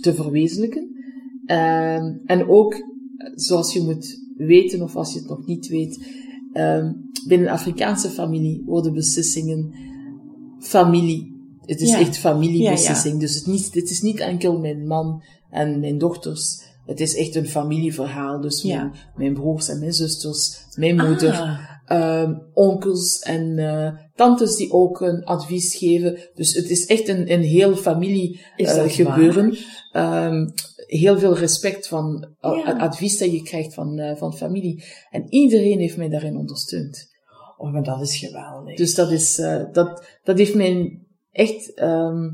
te 0.00 0.14
verwezenlijken. 0.14 0.88
En 2.26 2.48
ook, 2.48 2.74
zoals 3.34 3.72
je 3.72 3.82
moet 3.82 4.20
weten, 4.36 4.82
of 4.82 4.96
als 4.96 5.12
je 5.12 5.18
het 5.18 5.28
nog 5.28 5.46
niet 5.46 5.68
weet, 5.68 5.98
ehm, 6.52 6.92
binnen 7.26 7.46
een 7.46 7.52
Afrikaanse 7.52 8.08
familie 8.08 8.62
worden 8.66 8.92
beslissingen 8.94 9.74
familie. 10.60 11.38
Het 11.64 11.80
is 11.80 11.90
Ja. 11.90 11.98
echt 11.98 12.18
familiebeslissing. 12.18 13.20
Dus 13.20 13.34
het, 13.34 13.46
niet, 13.46 13.74
het 13.74 13.90
is 13.90 14.00
niet 14.00 14.18
enkel 14.20 14.58
mijn 14.58 14.86
man 14.86 15.22
en 15.50 15.80
mijn 15.80 15.98
dochters. 15.98 16.68
Het 16.86 17.00
is 17.00 17.14
echt 17.16 17.34
een 17.34 17.48
familieverhaal. 17.48 18.40
Dus 18.40 18.62
mijn, 18.78 18.92
mijn 19.16 19.34
broers 19.34 19.68
en 19.68 19.78
mijn 19.78 19.92
zusters, 19.92 20.64
mijn 20.76 20.96
moeder, 20.96 21.32
Ah, 21.32 21.58
ehm, 21.86 22.34
onkels 22.52 23.18
en 23.18 23.58
eh, 23.58 23.92
tantes 24.14 24.56
die 24.56 24.70
ook 24.72 25.00
een 25.00 25.24
advies 25.24 25.74
geven. 25.76 26.18
Dus 26.34 26.54
het 26.54 26.70
is 26.70 26.86
echt 26.86 27.08
een, 27.08 27.32
een 27.32 27.42
heel 27.42 27.76
familie 27.76 28.40
eh, 28.56 28.82
gebeuren. 28.88 29.56
Heel 30.98 31.18
veel 31.18 31.36
respect 31.36 31.88
van 31.88 32.28
eh, 32.40 32.60
Ja. 32.64 32.76
advies 32.78 33.18
dat 33.18 33.32
je 33.32 33.42
krijgt 33.42 33.74
van, 33.74 33.98
eh, 33.98 34.16
van 34.16 34.34
familie. 34.36 34.84
En 35.10 35.26
iedereen 35.28 35.78
heeft 35.78 35.96
mij 35.96 36.08
daarin 36.08 36.36
ondersteund. 36.36 37.08
oh, 37.58 37.72
maar 37.72 37.82
dat 37.82 38.00
is 38.00 38.16
geweldig. 38.18 38.76
Dus 38.76 38.94
dat, 38.94 39.10
is, 39.10 39.38
eh, 39.38 39.62
dat, 39.72 40.04
dat 40.24 40.38
heeft 40.38 40.54
mij 40.54 41.00
echt 41.30 41.74
ehm, 41.74 42.28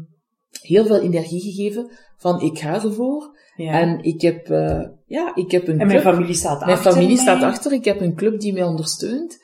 heel 0.60 0.86
veel 0.86 1.00
energie 1.00 1.40
gegeven. 1.40 1.90
Van 2.18 2.40
ik 2.40 2.58
ga 2.58 2.74
ervoor. 2.82 3.36
ja. 3.56 3.80
En 3.80 4.02
ik 4.02 4.20
heb, 4.20 4.50
eh, 4.50 4.82
ja, 5.06 5.34
ik 5.34 5.50
heb 5.50 5.68
een 5.68 5.80
En 5.80 5.86
mijn 5.86 6.00
club. 6.00 6.14
familie 6.14 6.34
staat 6.34 6.58
Mijn 6.60 6.70
achter 6.72 6.92
familie 6.92 7.14
mij. 7.14 7.22
staat 7.22 7.42
achter. 7.42 7.72
Ik 7.72 7.84
heb 7.84 8.00
een 8.00 8.14
club 8.14 8.40
die 8.40 8.52
mij 8.52 8.62
ondersteunt. 8.64 9.38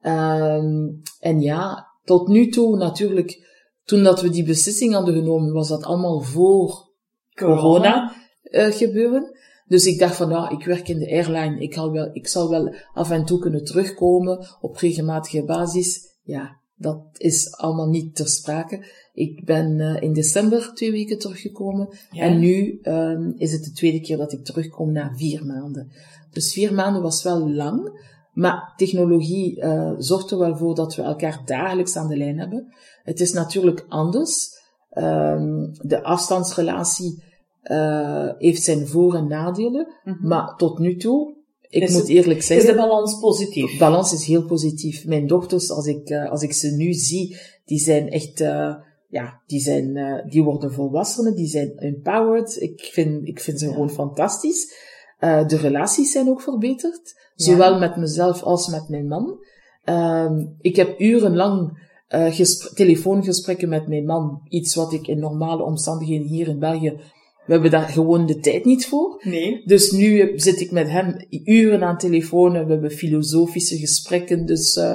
Ehm, 0.00 0.88
en 1.20 1.40
ja, 1.40 1.86
tot 2.04 2.28
nu 2.28 2.48
toe 2.48 2.76
natuurlijk, 2.76 3.46
toen 3.84 4.02
dat 4.02 4.20
we 4.22 4.30
die 4.30 4.44
beslissing 4.44 4.92
hadden 4.92 5.14
genomen, 5.14 5.52
was 5.52 5.68
dat 5.68 5.84
allemaal 5.84 6.20
voor 6.20 6.88
corona 7.34 8.12
eh, 8.50 8.72
gebeuren. 8.72 9.36
Dus 9.66 9.86
ik 9.86 9.98
dacht 9.98 10.16
van, 10.16 10.30
ja, 10.30 10.50
ik 10.50 10.64
werk 10.64 10.88
in 10.88 10.98
de 10.98 11.10
airline. 11.10 11.60
Ik, 11.60 11.74
zal 11.74 11.92
wel, 11.92 12.10
ik 12.12 12.28
zal 12.28 12.50
wel 12.50 12.74
af 12.94 13.10
en 13.10 13.24
toe 13.24 13.38
kunnen 13.38 13.64
terugkomen 13.64 14.46
op 14.60 14.76
regelmatige 14.76 15.44
basis. 15.44 16.16
Ja, 16.22 16.56
dat 16.76 17.02
is 17.16 17.56
allemaal 17.56 17.88
niet 17.88 18.14
ter 18.14 18.28
sprake. 18.28 18.86
Ik 19.12 19.44
ben 19.44 19.80
eh, 19.80 20.02
in 20.02 20.12
december 20.12 20.70
twee 20.74 20.90
weken 20.90 21.18
teruggekomen. 21.18 21.88
Ja. 22.10 22.22
En 22.22 22.38
nu 22.38 22.78
ehm, 22.82 23.30
is 23.36 23.52
het 23.52 23.64
de 23.64 23.72
tweede 23.72 24.00
keer 24.00 24.16
dat 24.16 24.32
ik 24.32 24.44
terugkom 24.44 24.92
na 24.92 25.12
vier 25.16 25.46
maanden. 25.46 25.92
Dus 26.30 26.52
vier 26.52 26.74
maanden 26.74 27.02
was 27.02 27.22
wel 27.22 27.50
lang. 27.50 28.06
Maar 28.32 28.72
technologie 28.76 29.60
eh, 29.60 29.92
zorgt 29.98 30.30
er 30.30 30.38
wel 30.38 30.56
voor 30.56 30.74
dat 30.74 30.94
we 30.94 31.02
elkaar 31.02 31.42
dagelijks 31.44 31.96
aan 31.96 32.08
de 32.08 32.16
lijn 32.16 32.38
hebben. 32.38 32.74
Het 33.02 33.20
is 33.20 33.32
natuurlijk 33.32 33.84
anders. 33.88 34.56
Ehm, 34.90 35.66
de 35.80 36.02
afstandsrelatie 36.02 37.22
eh, 37.68 38.28
heeft 38.38 38.62
zijn 38.62 38.86
voor- 38.86 39.14
en 39.14 39.26
nadelen. 39.28 39.86
Mhm. 40.04 40.26
Maar 40.26 40.56
tot 40.56 40.78
nu 40.78 40.96
toe, 40.96 41.34
ik 41.68 41.82
Is 41.82 41.90
moet 41.92 42.00
het- 42.00 42.08
eerlijk 42.10 42.38
Is 42.38 42.46
zeggen, 42.46 42.66
de 42.66 42.80
balans 42.80 43.18
positief? 43.20 43.70
de 43.72 43.78
balans 43.78 44.12
is 44.12 44.24
heel 44.26 44.44
positief. 44.44 45.06
Mijn 45.06 45.26
dochters, 45.26 45.70
als 45.70 45.86
ik, 45.86 46.08
eh, 46.08 46.30
als 46.30 46.42
ik 46.42 46.52
ze 46.52 46.68
nu 46.76 46.92
zie, 46.92 47.36
die 47.64 47.78
zijn 47.78 48.08
echt, 48.10 48.40
eh, 48.40 48.74
ja, 49.08 49.40
die 49.46 49.60
zijn, 49.60 49.94
die 50.28 50.42
worden 50.42 50.72
volwassenen, 50.72 51.34
die 51.34 51.46
zijn 51.46 51.76
empowered. 51.76 52.56
Ik 52.60 52.88
vind, 52.92 53.26
ik 53.28 53.40
vind 53.40 53.58
ze 53.58 53.66
Ja. 53.66 53.72
gewoon 53.72 53.90
fantastisch. 53.90 54.86
De 55.20 55.56
relaties 55.56 56.12
zijn 56.12 56.28
ook 56.28 56.40
verbeterd. 56.40 57.14
Ja. 57.34 57.44
Zowel 57.44 57.78
met 57.78 57.96
mezelf 57.96 58.42
als 58.42 58.68
met 58.68 58.88
mijn 58.88 59.06
man. 59.06 59.38
Ehm, 59.84 60.46
ik 60.60 60.76
heb 60.76 61.00
urenlang 61.00 61.86
gespr- 62.08 62.74
telefoongesprekken 62.74 63.68
met 63.68 63.88
mijn 63.88 64.04
man. 64.04 64.40
Iets 64.48 64.74
wat 64.74 64.92
ik 64.92 65.06
in 65.06 65.18
normale 65.18 65.62
omstandigheden 65.62 66.26
hier 66.26 66.48
in 66.48 66.58
België, 66.58 67.00
we 67.48 67.54
hebben 67.54 67.70
daar 67.70 67.88
gewoon 67.88 68.26
de 68.26 68.38
tijd 68.38 68.64
niet 68.64 68.86
voor. 68.86 69.20
Nee. 69.24 69.62
Dus 69.64 69.90
nu 69.90 70.38
zit 70.38 70.60
ik 70.60 70.70
met 70.70 70.88
hem 70.90 71.16
uren 71.44 71.82
aan 71.82 71.98
telefoon 71.98 72.54
en 72.56 72.66
we 72.66 72.72
hebben 72.72 72.90
filosofische 72.90 73.76
gesprekken. 73.76 74.46
Dus 74.46 74.76
eh, 74.76 74.94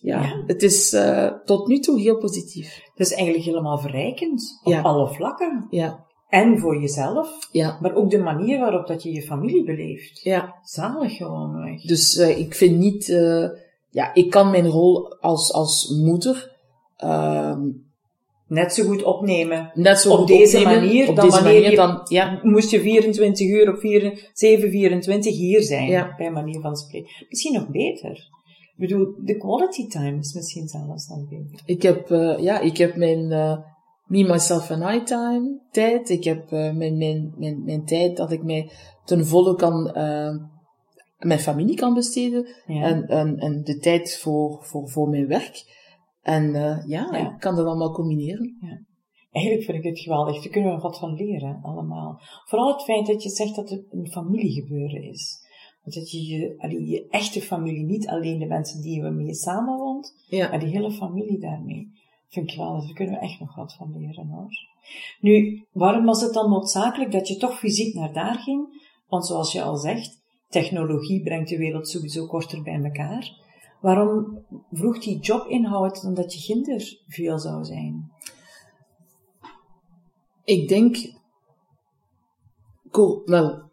ja, 0.00 0.20
Ja. 0.22 0.42
het 0.46 0.62
is 0.62 0.92
eh, 0.92 1.30
tot 1.44 1.66
nu 1.68 1.78
toe 1.78 2.00
heel 2.00 2.18
positief. 2.18 2.80
Het 2.94 3.06
is 3.06 3.12
eigenlijk 3.14 3.44
helemaal 3.44 3.78
verrijkend. 3.78 4.60
Op 4.64 4.72
Ja. 4.72 4.80
alle 4.80 5.08
vlakken. 5.14 5.66
Ja, 5.70 6.04
En 6.28 6.58
voor 6.58 6.80
jezelf. 6.80 7.48
ja, 7.52 7.78
Maar 7.80 7.94
ook 7.94 8.10
de 8.10 8.18
manier 8.18 8.58
waarop 8.58 8.86
dat 8.86 9.02
je 9.02 9.12
je 9.12 9.22
familie 9.22 9.64
beleeft. 9.64 10.20
ja. 10.22 10.54
Zalig 10.62 11.16
gewoon. 11.16 11.80
Dus 11.86 12.16
eh, 12.16 12.38
ik 12.38 12.54
vind 12.54 12.78
niet, 12.78 13.06
ja, 13.90 14.14
ik 14.14 14.30
kan 14.30 14.50
mijn 14.50 14.66
rol 14.68 15.16
als, 15.20 15.52
als 15.52 15.88
moeder 16.04 16.58
ehm, 16.96 17.60
Net 18.50 18.74
zo 18.74 18.84
goed 18.84 19.02
opnemen. 19.02 19.70
net 19.74 19.98
zo 19.98 20.10
Op 20.12 20.18
goed 20.18 20.26
deze 20.26 20.56
opnemen. 20.58 20.80
manier 20.84 21.08
op 21.08 21.16
dan 21.16 21.24
deze 21.24 21.36
wanneer 21.42 21.54
manier 21.60 21.70
je- 21.70 21.76
dan, 21.76 22.00
ja, 22.04 22.40
Moest 22.42 22.70
je 22.70 22.80
24 22.80 23.48
uur 23.48 23.68
op 23.72 23.78
4, 23.78 24.30
7, 24.32 24.70
24 24.70 25.36
hier 25.36 25.62
zijn. 25.62 25.88
Ja. 25.88 26.14
Bij 26.16 26.30
manier 26.30 26.60
van 26.60 26.76
spreken. 26.76 27.10
Misschien 27.28 27.52
nog 27.52 27.68
beter. 27.68 28.10
Ik 28.10 28.88
bedoel, 28.88 29.14
de 29.24 29.36
quality 29.36 29.86
time 29.86 30.18
is 30.18 30.34
misschien 30.34 30.68
zelfs 30.68 31.08
dan 31.08 31.26
beter. 31.28 31.60
Ik 31.64 31.82
heb, 31.82 32.10
eh, 32.10 32.38
ja, 32.38 32.60
ik 32.60 32.76
heb 32.76 32.96
mijn 32.96 33.32
eh, 33.32 33.56
me, 34.06 34.22
myself 34.24 34.70
and 34.70 34.94
I 34.94 35.02
time 35.02 35.58
tijd. 35.70 36.08
Ik 36.08 36.24
heb 36.24 36.52
eh, 36.52 36.72
mijn, 36.72 36.96
mijn, 36.98 37.34
mijn, 37.36 37.62
mijn 37.64 37.84
tijd 37.84 38.16
dat 38.16 38.32
ik 38.32 38.42
mij 38.42 38.70
ten 39.04 39.26
volle 39.26 39.54
kan, 39.54 39.92
mijn 41.18 41.40
familie 41.40 41.76
kan 41.76 41.94
besteden. 41.94 42.46
Ja. 42.66 42.82
En, 42.82 43.06
en, 43.06 43.36
en 43.38 43.62
de 43.64 43.78
tijd 43.78 44.18
voor, 44.22 44.58
voor, 44.62 44.88
voor 44.88 45.08
mijn 45.08 45.26
werk. 45.26 45.78
En 46.22 46.54
eh, 46.54 46.86
ja, 46.86 47.08
Ja. 47.12 47.32
ik 47.32 47.40
kan 47.40 47.56
dat 47.56 47.66
allemaal 47.66 47.92
combineren. 47.92 48.56
Eigenlijk 49.30 49.64
vind 49.64 49.78
ik 49.78 49.84
het 49.90 50.00
geweldig. 50.00 50.42
Daar 50.42 50.52
kunnen 50.52 50.68
we 50.70 50.74
nog 50.74 50.84
wat 50.84 50.98
van 50.98 51.14
leren, 51.14 51.60
allemaal. 51.62 52.20
Vooral 52.44 52.72
het 52.72 52.82
feit 52.82 53.06
dat 53.06 53.22
je 53.22 53.28
zegt 53.28 53.56
dat 53.56 53.70
het 53.70 53.86
een 53.90 54.10
familiegebeuren 54.10 55.02
is. 55.02 55.48
Dat 55.84 56.10
je 56.10 56.22
je, 56.26 56.54
allee, 56.58 56.86
je 56.86 57.06
echte 57.08 57.40
familie, 57.40 57.84
niet 57.84 58.08
alleen 58.08 58.38
de 58.38 58.46
mensen 58.46 58.80
die 58.80 59.02
je 59.02 59.10
mee 59.10 59.34
samenwoont, 59.34 60.24
Ja. 60.28 60.48
maar 60.48 60.60
die 60.60 60.68
hele 60.68 60.90
familie 60.92 61.38
daarmee. 61.38 61.92
Vind 62.28 62.46
ik 62.46 62.52
geweldig. 62.52 62.84
Daar 62.84 62.94
kunnen 62.94 63.14
we 63.14 63.20
echt 63.20 63.40
nog 63.40 63.56
wat 63.56 63.74
van 63.74 63.92
leren, 63.98 64.26
hoor. 64.28 64.50
Nu, 65.20 65.64
waarom 65.72 66.04
was 66.04 66.20
het 66.20 66.32
dan 66.34 66.50
noodzakelijk 66.50 67.12
dat 67.12 67.28
je 67.28 67.36
toch 67.36 67.58
fysiek 67.58 67.94
naar 67.94 68.12
daar 68.12 68.34
ging? 68.34 68.88
Want 69.08 69.26
zoals 69.26 69.52
je 69.52 69.62
al 69.62 69.76
zegt, 69.76 70.22
technologie 70.48 71.22
brengt 71.22 71.48
de 71.48 71.56
wereld 71.56 71.88
sowieso 71.88 72.26
korter 72.26 72.62
bij 72.62 72.82
elkaar. 72.82 73.30
Waarom 73.80 74.44
vroeg 74.70 74.98
die 74.98 75.18
jobinhoud 75.18 76.02
dan 76.02 76.14
dat 76.14 76.32
je 76.34 76.40
kinder 76.40 77.02
veel 77.06 77.38
zou 77.38 77.64
zijn? 77.64 78.12
Ik 80.44 80.68
denk, 80.68 80.96
cool, 82.90 83.22
wel, 83.24 83.70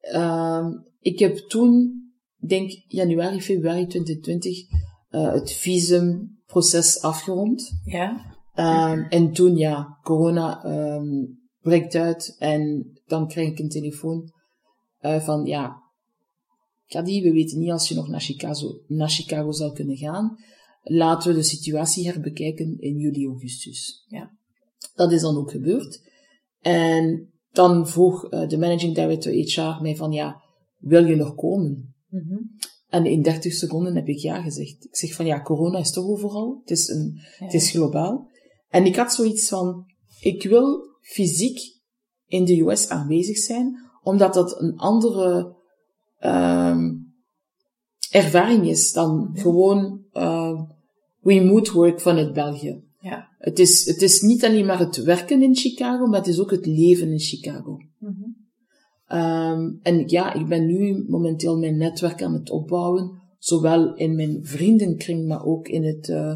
ehm, 0.00 0.72
ik 1.00 1.18
heb 1.18 1.36
toen, 1.36 2.02
denk 2.36 2.70
januari, 2.88 3.42
februari 3.42 3.86
2020, 3.86 4.58
eh, 5.08 5.32
het 5.32 5.52
visumproces 5.52 7.02
afgerond. 7.02 7.80
Ja? 7.84 8.36
Ehm, 8.54 8.98
en 8.98 9.32
toen, 9.32 9.56
ja, 9.56 9.98
corona 10.02 10.64
ehm 10.64 11.42
breekt 11.64 11.94
uit 11.94 12.36
en 12.38 12.92
dan 13.06 13.28
krijg 13.28 13.48
ik 13.48 13.58
een 13.58 13.68
telefoon 13.68 14.32
eh, 14.98 15.20
van, 15.20 15.44
ja, 15.44 15.82
Kadi, 16.86 17.22
we 17.22 17.32
weten 17.32 17.58
niet 17.58 17.70
als 17.70 17.88
je 17.88 17.94
nog 17.94 18.08
naar 18.08 18.20
Chicago, 18.20 18.80
naar 18.86 19.08
Chicago 19.08 19.52
zou 19.52 19.72
kunnen 19.72 19.96
gaan. 19.96 20.36
Laten 20.82 21.30
we 21.30 21.36
de 21.36 21.42
situatie 21.42 22.06
herbekijken 22.06 22.78
in 22.78 22.96
juli, 22.96 23.26
augustus. 23.26 24.04
Ja. 24.08 24.38
Dat 24.94 25.12
is 25.12 25.20
dan 25.20 25.36
ook 25.36 25.50
gebeurd. 25.50 26.00
En 26.60 27.32
dan 27.50 27.88
vroeg 27.88 28.30
eh, 28.30 28.48
de 28.48 28.58
managing 28.58 28.94
director 28.94 29.32
HR 29.32 29.82
mij 29.82 29.96
van, 29.96 30.12
ja, 30.12 30.42
wil 30.78 31.06
je 31.06 31.16
nog 31.16 31.34
komen? 31.34 31.94
Mhm. 32.08 32.36
En 32.88 33.06
in 33.06 33.22
30 33.22 33.52
seconden 33.52 33.94
heb 33.94 34.08
ik 34.08 34.18
ja 34.18 34.42
gezegd. 34.42 34.84
Ik 34.84 34.96
zeg 34.96 35.14
van, 35.14 35.26
ja, 35.26 35.42
corona 35.42 35.78
is 35.78 35.92
toch 35.92 36.04
overal? 36.04 36.58
Het 36.60 36.70
is, 36.70 36.88
een, 36.88 37.20
Ja. 37.38 37.44
het 37.44 37.54
is 37.54 37.70
globaal. 37.70 38.30
En 38.68 38.84
ik 38.84 38.96
had 38.96 39.12
zoiets 39.12 39.48
van, 39.48 39.86
ik 40.20 40.42
wil 40.42 40.88
fysiek 41.00 41.58
in 42.26 42.44
de 42.44 42.60
US 42.60 42.88
aanwezig 42.88 43.36
zijn, 43.36 43.82
Omdat 44.02 44.34
dat 44.34 44.60
een 44.60 44.76
andere 44.76 45.56
um, 46.26 47.14
ervaring 48.10 48.68
is 48.68 48.92
dan 48.92 49.30
gewoon 49.34 50.00
uh, 50.12 50.60
remote 51.22 51.72
work 51.72 52.00
vanuit 52.00 52.32
België. 52.32 52.82
Ja. 53.00 53.28
Het 53.38 53.58
is, 53.58 53.86
het 53.86 54.02
is 54.02 54.20
niet 54.20 54.44
alleen 54.44 54.66
maar 54.66 54.78
het 54.78 54.96
werken 54.96 55.42
in 55.42 55.56
Chicago, 55.56 56.06
maar 56.06 56.18
het 56.18 56.28
is 56.28 56.40
ook 56.40 56.50
het 56.50 56.66
leven 56.66 57.10
in 57.10 57.20
Chicago. 57.20 57.78
Mm 57.98 58.42
Um, 59.12 59.78
en 59.82 60.08
ja, 60.08 60.32
ik 60.34 60.46
ben 60.46 60.66
nu 60.66 61.04
momenteel 61.08 61.58
mijn 61.58 61.76
netwerk 61.76 62.22
aan 62.22 62.32
het 62.32 62.50
opbouwen, 62.50 63.22
zowel 63.38 63.94
in 63.94 64.14
mijn 64.14 64.38
vriendenkring, 64.42 65.26
maar 65.26 65.44
ook 65.44 65.68
in 65.68 65.84
het 65.84 66.08
uh, 66.08 66.34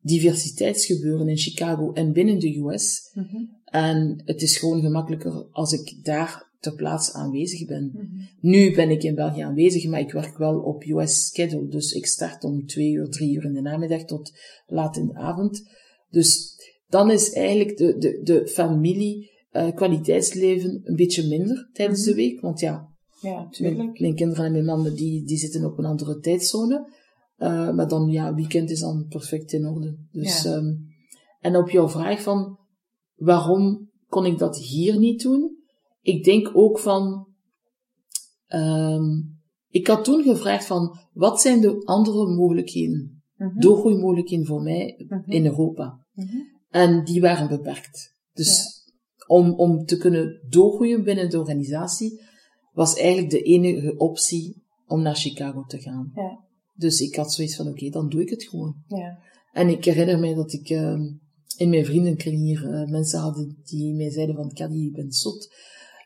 diversiteitsgebeuren 0.00 1.28
in 1.28 1.36
Chicago 1.36 1.92
en 1.92 2.12
binnen 2.12 2.38
de 2.38 2.58
US. 2.58 3.10
Mhm. 3.14 3.36
En 3.64 4.22
het 4.24 4.42
is 4.42 4.56
gewoon 4.56 4.80
gemakkelijker 4.80 5.46
als 5.50 5.72
ik 5.72 6.04
daar 6.04 6.47
ter 6.58 6.74
plaatse 6.74 7.12
aanwezig 7.12 7.66
ben. 7.66 7.90
Mhm. 7.92 8.06
Nu 8.40 8.74
ben 8.74 8.90
ik 8.90 9.02
in 9.02 9.14
België 9.14 9.40
aanwezig, 9.40 9.86
maar 9.86 10.00
ik 10.00 10.12
werk 10.12 10.36
wel 10.36 10.60
op 10.60 10.84
US 10.84 11.26
schedule. 11.26 11.68
Dus 11.68 11.92
ik 11.92 12.06
start 12.06 12.44
om 12.44 12.66
twee 12.66 12.92
uur, 12.92 13.08
drie 13.08 13.34
uur 13.34 13.44
in 13.44 13.52
de 13.52 13.60
namiddag 13.60 14.04
tot 14.04 14.32
laat 14.66 14.96
in 14.96 15.06
de 15.06 15.14
avond. 15.14 15.62
Dus 16.10 16.56
dan 16.86 17.10
is 17.10 17.32
eigenlijk 17.32 17.76
de, 17.76 17.96
de, 17.98 18.20
de 18.22 18.46
familie, 18.48 19.30
uh, 19.52 19.74
kwaliteitsleven 19.74 20.80
een 20.84 20.96
beetje 20.96 21.28
minder 21.28 21.70
tijdens 21.72 22.04
de 22.04 22.14
week. 22.14 22.40
Want 22.40 22.60
ja, 22.60 22.88
Ja, 23.20 23.48
mijn, 23.58 24.14
kinderen 24.14 24.44
en 24.44 24.52
mijn 24.52 24.64
mannen 24.64 24.94
die, 24.94 25.24
die 25.24 25.38
zitten 25.38 25.64
op 25.64 25.78
een 25.78 25.84
andere 25.84 26.18
tijdzone. 26.18 26.96
Uh, 27.38 27.70
maar 27.74 27.88
dan, 27.88 28.10
ja, 28.10 28.34
weekend 28.34 28.70
is 28.70 28.80
dan 28.80 29.06
perfect 29.08 29.52
in 29.52 29.66
orde. 29.66 29.96
Dus, 30.10 30.42
Ja. 30.42 30.54
um, 30.54 30.86
en 31.40 31.56
op 31.56 31.70
jouw 31.70 31.88
vraag 31.88 32.22
van, 32.22 32.58
waarom 33.14 33.90
kon 34.06 34.26
ik 34.26 34.38
dat 34.38 34.58
hier 34.58 34.98
niet 34.98 35.22
doen? 35.22 35.57
Ik 36.08 36.24
denk 36.24 36.50
ook 36.52 36.78
van, 36.78 37.26
um, 38.48 39.40
ik 39.68 39.86
had 39.86 40.04
toen 40.04 40.22
gevraagd 40.22 40.66
van, 40.66 40.98
wat 41.12 41.40
zijn 41.40 41.60
de 41.60 41.84
andere 41.84 42.26
mogelijkheden, 42.34 43.22
Mhm. 43.36 43.60
doorgroeimogelijkheden 43.60 44.46
voor 44.46 44.62
mij 44.62 45.06
Mhm. 45.08 45.30
in 45.30 45.46
Europa? 45.46 46.06
Mhm. 46.12 46.36
En 46.70 47.04
die 47.04 47.20
waren 47.20 47.48
beperkt. 47.48 48.14
Dus 48.32 48.82
om, 49.26 49.54
om 49.54 49.84
te 49.84 49.96
kunnen 49.96 50.40
doorgroeien 50.48 51.04
binnen 51.04 51.30
de 51.30 51.38
organisatie, 51.38 52.20
was 52.72 52.94
eigenlijk 52.94 53.30
de 53.30 53.42
enige 53.42 53.96
optie 53.96 54.62
om 54.86 55.02
naar 55.02 55.16
Chicago 55.16 55.64
te 55.64 55.78
gaan. 55.78 56.10
Ja. 56.14 56.44
Dus 56.74 57.00
ik 57.00 57.16
had 57.16 57.32
zoiets 57.32 57.56
van, 57.56 57.68
oké, 57.68 57.88
dan 57.90 58.08
doe 58.08 58.20
ik 58.20 58.30
het 58.30 58.44
gewoon. 58.44 58.74
Ja. 58.86 59.18
En 59.52 59.68
ik 59.68 59.84
herinner 59.84 60.18
mij 60.18 60.34
dat 60.34 60.52
ik 60.52 60.70
uh, 60.70 61.00
in 61.56 61.68
mijn 61.70 61.84
vriendenkring 61.84 62.36
hier 62.42 62.62
uh, 62.64 62.90
mensen 62.90 63.20
hadden 63.20 63.60
die 63.64 63.94
mij 63.94 64.10
zeiden 64.10 64.34
van, 64.34 64.52
Caddy, 64.52 64.78
je 64.78 64.90
bent 64.90 65.14
zot. 65.14 65.54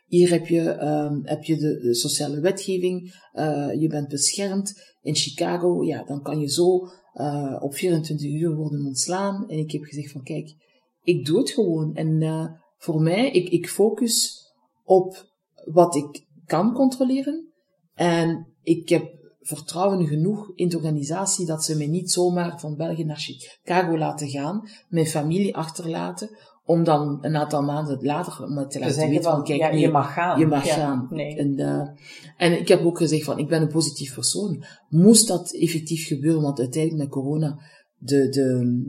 Hier 0.05 0.29
heb 0.29 0.47
je, 0.47 0.81
um, 0.81 1.21
heb 1.23 1.43
je 1.43 1.57
de, 1.57 1.79
de 1.79 1.95
sociale 1.95 2.39
wetgeving, 2.39 3.13
uh, 3.33 3.73
je 3.79 3.87
bent 3.87 4.07
beschermd. 4.07 4.91
In 5.01 5.15
Chicago, 5.15 5.83
ja, 5.83 6.03
dan 6.03 6.21
kan 6.21 6.39
je 6.39 6.49
zo 6.49 6.87
uh, 7.13 7.57
op 7.59 7.75
24 7.75 8.31
uur 8.31 8.55
worden 8.55 8.85
ontslaan. 8.85 9.49
En 9.49 9.57
ik 9.57 9.71
heb 9.71 9.83
gezegd 9.83 10.11
van, 10.11 10.23
kijk, 10.23 10.53
ik 11.01 11.25
doe 11.25 11.37
het 11.37 11.49
gewoon. 11.49 11.95
En 11.95 12.21
uh, 12.21 12.45
voor 12.77 13.01
mij, 13.01 13.31
ik, 13.31 13.49
ik 13.49 13.69
focus 13.69 14.41
op 14.83 15.31
wat 15.65 15.95
ik 15.95 16.25
kan 16.45 16.73
controleren. 16.73 17.53
En 17.93 18.47
ik 18.61 18.89
heb 18.89 19.21
vertrouwen 19.39 20.07
genoeg 20.07 20.51
in 20.55 20.69
de 20.69 20.77
organisatie 20.77 21.45
dat 21.45 21.63
ze 21.63 21.77
mij 21.77 21.87
niet 21.87 22.11
zomaar 22.11 22.59
van 22.59 22.75
België 22.75 23.03
naar 23.03 23.19
Chicago 23.19 23.97
laten 23.97 24.29
gaan, 24.29 24.69
mijn 24.87 25.05
familie 25.05 25.55
achterlaten, 25.55 26.37
om 26.65 26.83
dan 26.83 27.17
een 27.21 27.35
aantal 27.35 27.61
maanden 27.61 27.97
later 28.05 28.49
me 28.51 28.61
te 28.67 28.67
Te 28.67 28.79
laten 28.79 29.09
weten 29.09 29.23
van, 29.23 29.43
kijk, 29.43 29.59
ja, 29.59 29.69
nee, 29.71 29.79
je 29.79 29.89
mag 29.89 30.13
gaan. 30.13 30.39
je 30.39 30.45
mag 30.45 30.65
Ja, 30.65 30.73
gaan. 30.73 31.07
Nee. 31.09 31.35
En, 31.37 31.59
uh, 31.59 31.89
en 32.37 32.59
ik 32.59 32.67
heb 32.67 32.85
ook 32.85 32.97
gezegd 32.97 33.23
van, 33.23 33.39
ik 33.39 33.47
ben 33.47 33.61
een 33.61 33.67
positief 33.67 34.13
persoon. 34.13 34.63
Moest 34.89 35.27
dat 35.27 35.53
effectief 35.53 36.07
gebeuren, 36.07 36.41
want 36.41 36.59
uiteindelijk 36.59 37.03
met 37.03 37.11
corona, 37.11 37.59
de, 37.97 38.29
de, 38.29 38.81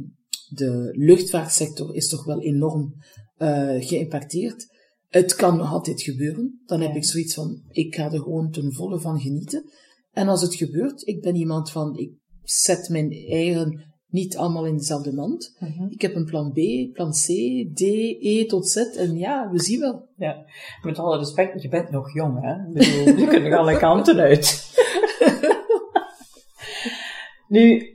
de 0.49 0.89
luchtvaartsector 0.93 1.95
is 1.95 2.09
toch 2.09 2.25
wel 2.25 2.41
enorm 2.41 2.95
uh, 3.39 3.75
geïmpacteerd. 3.87 4.67
Het 5.09 5.35
kan 5.35 5.57
nog 5.57 5.73
altijd 5.73 6.03
gebeuren. 6.03 6.63
Dan 6.67 6.81
heb 6.81 6.91
Ja. 6.91 6.97
ik 6.97 7.05
zoiets 7.05 7.35
van, 7.35 7.63
ik 7.69 7.95
ga 7.95 8.13
er 8.13 8.21
gewoon 8.23 8.51
ten 8.51 8.73
volle 8.73 9.01
van 9.01 9.21
genieten. 9.21 9.71
En 10.13 10.29
als 10.29 10.43
het 10.43 10.55
gebeurt, 10.55 11.07
ik 11.07 11.21
ben 11.23 11.35
iemand 11.35 11.71
van, 11.71 11.97
ik 11.97 12.11
zet 12.43 12.89
mijn 12.89 13.11
eieren 13.11 13.94
niet 14.15 14.37
allemaal 14.37 14.67
in 14.67 14.77
dezelfde 14.77 15.13
mand. 15.13 15.57
Mhm. 15.59 15.87
Ik 15.89 16.01
heb 16.01 16.15
een 16.15 16.25
plan 16.25 16.53
B, 16.53 16.59
plan 16.93 17.11
C, 17.11 17.27
D, 17.75 17.81
E 18.21 18.45
tot 18.47 18.69
Z. 18.69 18.77
En 18.77 19.17
ja, 19.17 19.51
we 19.53 19.61
zien 19.61 19.81
wel. 19.81 20.09
Ja, 20.17 20.45
met 20.83 20.99
alle 20.99 21.19
respect, 21.19 21.63
je 21.63 21.69
bent 21.69 21.91
nog 21.91 22.15
jong, 22.15 22.41
hè? 22.41 22.73
Bedoel, 22.73 23.19
je 23.21 23.27
kunt 23.27 23.45
nog 23.45 23.59
alle 23.59 23.77
kanten 23.77 24.19
uit. 24.19 24.73
nu, 27.49 27.89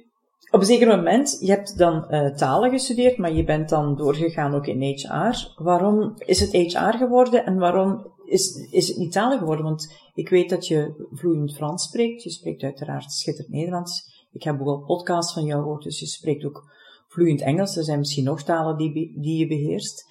op 0.52 0.60
een 0.60 0.66
zeker 0.66 0.88
moment, 0.88 1.38
je 1.42 1.52
hebt 1.52 1.78
dan 1.78 2.06
uh, 2.10 2.36
talen 2.36 2.72
gestudeerd, 2.72 3.18
maar 3.18 3.34
je 3.34 3.44
bent 3.44 3.70
dan 3.70 3.96
doorgegaan 3.96 4.56
ook 4.56 4.68
in 4.68 4.82
HR. 4.82 5.64
Waarom 5.64 6.14
is 6.18 6.40
het 6.40 6.52
HR 6.52 6.98
geworden 6.98 7.46
en 7.46 7.58
waarom 7.58 8.12
is, 8.26 8.68
is 8.72 8.88
het 8.88 8.98
niet 8.98 9.12
talen 9.12 9.38
geworden? 9.38 9.66
Want 9.66 9.96
ik 10.14 10.30
weet 10.30 10.50
dat 10.50 10.68
je 10.68 11.08
vloeiend 11.12 11.56
Frans 11.56 11.84
spreekt. 11.84 12.24
Je 12.24 12.30
spreekt 12.30 12.64
uiteraard 12.64 13.12
schitterend 13.12 13.54
Nederlands. 13.54 14.19
Ik 14.32 14.44
heb 14.44 14.62
ook 14.62 14.68
al 14.68 14.84
podcasts 14.84 15.34
van 15.34 15.46
jou 15.46 15.62
gehoord, 15.62 15.84
dus 15.84 16.00
je 16.00 16.06
spreekt 16.06 16.46
ook 16.46 16.72
vloeiend 17.08 17.42
Engels. 17.42 17.78
Er 17.78 17.84
zijn 17.84 18.00
misschien 18.00 18.24
nog 18.24 18.44
talen 18.44 18.78
die, 18.78 19.20
die 19.20 19.38
je 19.38 19.48
beheerst. 19.48 20.06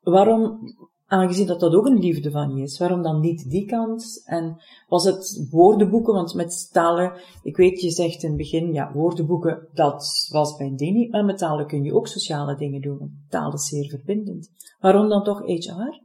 Waarom, 0.00 0.58
aangezien 1.06 1.46
dat 1.46 1.60
dat 1.60 1.74
ook 1.74 1.86
een 1.86 1.98
liefde 1.98 2.30
van 2.30 2.56
je 2.56 2.62
is, 2.62 2.78
waarom 2.78 3.02
dan 3.02 3.20
niet 3.20 3.50
die 3.50 3.66
kant? 3.66 4.22
En 4.24 4.62
was 4.88 5.04
het 5.04 5.46
woordenboeken, 5.50 6.14
want 6.14 6.34
met 6.34 6.68
talen, 6.72 7.12
ik 7.42 7.56
weet, 7.56 7.80
je 7.80 7.90
zegt 7.90 8.22
in 8.22 8.28
het 8.28 8.38
begin, 8.38 8.72
ja, 8.72 8.92
woordenboeken, 8.92 9.68
dat 9.72 10.28
was 10.30 10.58
mijn 10.58 10.76
ding 10.76 10.96
niet, 10.96 11.10
maar 11.10 11.24
met 11.24 11.38
talen 11.38 11.66
kun 11.66 11.82
je 11.82 11.94
ook 11.94 12.06
sociale 12.06 12.56
dingen 12.56 12.80
doen. 12.80 13.24
Taal 13.28 13.52
is 13.52 13.68
zeer 13.68 13.88
verbindend. 13.88 14.50
Waarom 14.80 15.08
dan 15.08 15.24
toch 15.24 15.46
HR? 15.46 16.02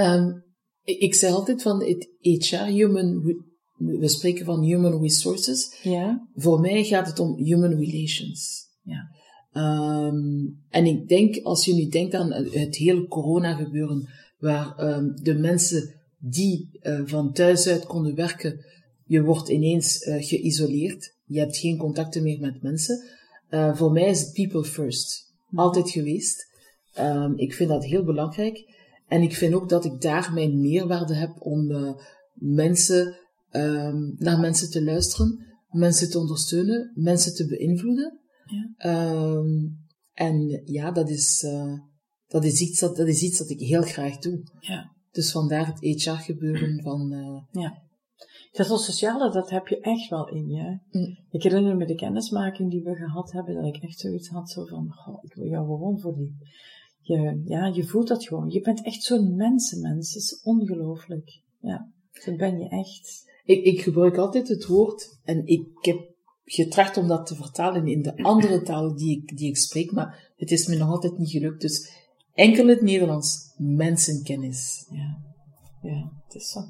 Um, 0.00 0.44
ik, 0.82 1.14
zeg 1.14 1.32
altijd 1.32 1.62
van 1.62 1.84
het 1.84 2.10
HR, 2.20 2.56
human, 2.56 3.42
we 3.76 4.08
spreken 4.08 4.44
van 4.44 4.62
human 4.62 5.02
resources. 5.02 5.78
Ja. 5.82 6.28
Voor 6.34 6.60
mij 6.60 6.84
gaat 6.84 7.06
het 7.06 7.18
om 7.18 7.36
human 7.36 7.74
relations. 7.74 8.64
Ja. 8.82 9.14
Um, 9.52 10.64
en 10.70 10.86
ik 10.86 11.08
denk, 11.08 11.42
als 11.42 11.64
je 11.64 11.74
nu 11.74 11.88
denkt 11.88 12.14
aan 12.14 12.32
het 12.32 12.76
hele 12.76 13.06
corona 13.06 13.54
gebeuren, 13.54 14.08
waar 14.38 14.96
um, 14.96 15.16
de 15.22 15.34
mensen 15.34 15.94
die 16.18 16.78
uh, 16.82 17.00
van 17.04 17.32
thuis 17.32 17.66
uit 17.66 17.86
konden 17.86 18.14
werken, 18.14 18.64
je 19.04 19.22
wordt 19.22 19.48
ineens 19.48 20.06
uh, 20.06 20.24
geïsoleerd. 20.24 21.14
Je 21.24 21.38
hebt 21.38 21.56
geen 21.56 21.76
contacten 21.76 22.22
meer 22.22 22.40
met 22.40 22.62
mensen. 22.62 23.04
Uh, 23.50 23.76
voor 23.76 23.92
mij 23.92 24.08
is 24.08 24.20
het 24.20 24.32
people 24.32 24.64
first. 24.64 25.32
Mhm. 25.48 25.60
Altijd 25.60 25.90
geweest. 25.90 26.46
Um, 26.98 27.38
ik 27.38 27.54
vind 27.54 27.68
dat 27.68 27.84
heel 27.84 28.04
belangrijk. 28.04 28.74
En 29.08 29.22
ik 29.22 29.34
vind 29.34 29.54
ook 29.54 29.68
dat 29.68 29.84
ik 29.84 30.00
daar 30.00 30.32
mijn 30.34 30.60
meerwaarde 30.60 31.14
heb 31.14 31.36
om 31.38 31.74
mensen, 32.34 33.16
um, 33.56 34.14
naar 34.18 34.40
mensen 34.40 34.70
te 34.70 34.84
luisteren, 34.84 35.46
mensen 35.70 36.10
te 36.10 36.18
ondersteunen, 36.18 36.92
mensen 36.94 37.34
te 37.34 37.46
beïnvloeden. 37.46 38.20
Ja. 38.44 39.34
Um, 39.34 39.84
en 40.12 40.62
ja, 40.64 40.90
dat 40.90 41.08
is, 41.08 41.42
uh, 41.42 41.78
dat, 42.26 42.44
is 42.44 42.60
iets 42.60 42.80
dat, 42.80 42.96
dat 42.96 43.08
is 43.08 43.22
iets 43.22 43.38
dat 43.38 43.50
ik 43.50 43.60
heel 43.60 43.82
graag 43.82 44.18
doe. 44.18 44.42
Ja. 44.60 44.92
Dus 45.10 45.32
vandaar 45.32 45.66
het 45.66 45.80
HR-gebeuren 45.80 46.80
van... 46.88 47.12
Uh, 47.12 47.62
ja. 47.62 47.84
Dat 48.52 48.80
sociale, 48.80 49.32
dat 49.32 49.50
heb 49.50 49.66
je 49.66 49.80
echt 49.80 50.08
wel 50.08 50.28
in 50.28 50.48
je. 50.48 50.78
Mm. 50.90 51.18
Ik 51.30 51.42
herinner 51.42 51.76
me 51.76 51.86
de 51.86 51.94
kennismaking 51.94 52.70
die 52.70 52.82
we 52.82 52.94
gehad 52.94 53.32
hebben, 53.32 53.54
dat 53.54 53.74
ik 53.74 53.82
echt 53.82 53.98
zoiets 53.98 54.28
had, 54.28 54.50
zo 54.50 54.64
van, 54.64 54.92
goh, 54.92 55.24
ik 55.24 55.34
wil 55.34 55.46
jou 55.46 55.66
gewoon 55.66 56.00
voor 56.00 56.14
die... 56.14 56.36
Je, 57.00 57.42
ja, 57.44 57.66
je 57.66 57.84
voelt 57.86 58.08
dat 58.08 58.24
gewoon. 58.24 58.50
Je 58.50 58.60
bent 58.60 58.84
echt 58.84 59.02
zo'n 59.02 59.36
mensenmens. 59.36 60.14
Het 60.14 60.22
is 60.22 60.40
ongelooflijk. 60.42 61.42
Ja, 61.60 61.92
zo 62.12 62.36
ben 62.36 62.58
je 62.58 62.68
echt. 62.68 63.24
Ik, 63.46 63.64
ik 63.64 63.80
gebruik 63.80 64.16
altijd 64.16 64.48
het 64.48 64.66
woord, 64.66 65.18
en 65.24 65.46
ik 65.46 65.66
heb 65.80 66.14
getracht 66.44 66.96
om 66.96 67.08
dat 67.08 67.26
te 67.26 67.34
vertalen 67.34 67.86
in 67.86 68.02
de 68.02 68.22
andere 68.22 68.62
talen 68.70 68.96
die 68.96 69.22
ik, 69.22 69.36
die 69.36 69.48
ik 69.48 69.56
spreek, 69.56 69.92
maar 69.92 70.32
het 70.36 70.50
is 70.50 70.66
me 70.66 70.76
nog 70.76 70.88
altijd 70.88 71.18
niet 71.18 71.30
gelukt. 71.30 71.60
Dus 71.60 71.90
enkel 72.34 72.66
het 72.66 72.82
Nederlands, 72.82 73.54
mensenkennis. 73.56 74.86
Ja, 74.90 75.18
ja, 75.82 76.12
het 76.26 76.34
is 76.34 76.50
zo. 76.50 76.60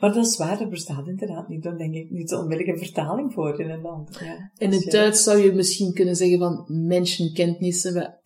Maar 0.00 0.12
dat 0.12 0.26
is 0.26 0.36
waar, 0.36 0.60
er 0.60 0.68
bestaat 0.68 1.06
inderdaad 1.06 1.48
niet, 1.48 1.62
dan 1.62 1.76
denk 1.76 1.94
ik, 1.94 2.10
niet 2.10 2.34
onmiddellijk 2.34 2.68
een 2.68 2.84
vertaling 2.84 3.32
voor 3.32 3.60
in 3.60 3.70
een 3.70 3.80
land. 3.80 4.18
Ja, 4.20 4.50
in 4.58 4.72
het 4.72 4.90
Duits 4.90 5.22
zou 5.22 5.38
je 5.38 5.52
misschien 5.52 5.92
kunnen 5.92 6.16
zeggen 6.16 6.38
van 6.38 6.64
mensenkennis, 6.68 7.92
maar 7.92 8.20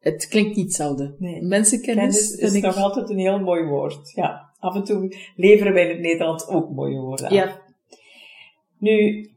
het 0.00 0.28
klinkt 0.28 0.56
niet 0.56 0.66
hetzelfde. 0.66 1.14
Nee. 1.18 1.42
Mensenkennis 1.42 2.16
Kennis 2.16 2.30
is 2.30 2.52
ik... 2.52 2.62
nog 2.62 2.76
altijd 2.76 3.10
een 3.10 3.18
heel 3.18 3.40
mooi 3.40 3.64
woord. 3.64 4.12
Ja, 4.14 4.51
af 4.62 4.74
en 4.74 4.84
toe 4.84 5.16
leveren 5.36 5.72
wij 5.72 5.82
in 5.82 5.88
het 5.88 6.00
Nederlands 6.00 6.46
ook 6.46 6.70
mooie 6.70 7.00
woorden 7.00 7.26
aan. 7.26 7.34
Ja. 7.34 7.60
Nu, 8.78 9.28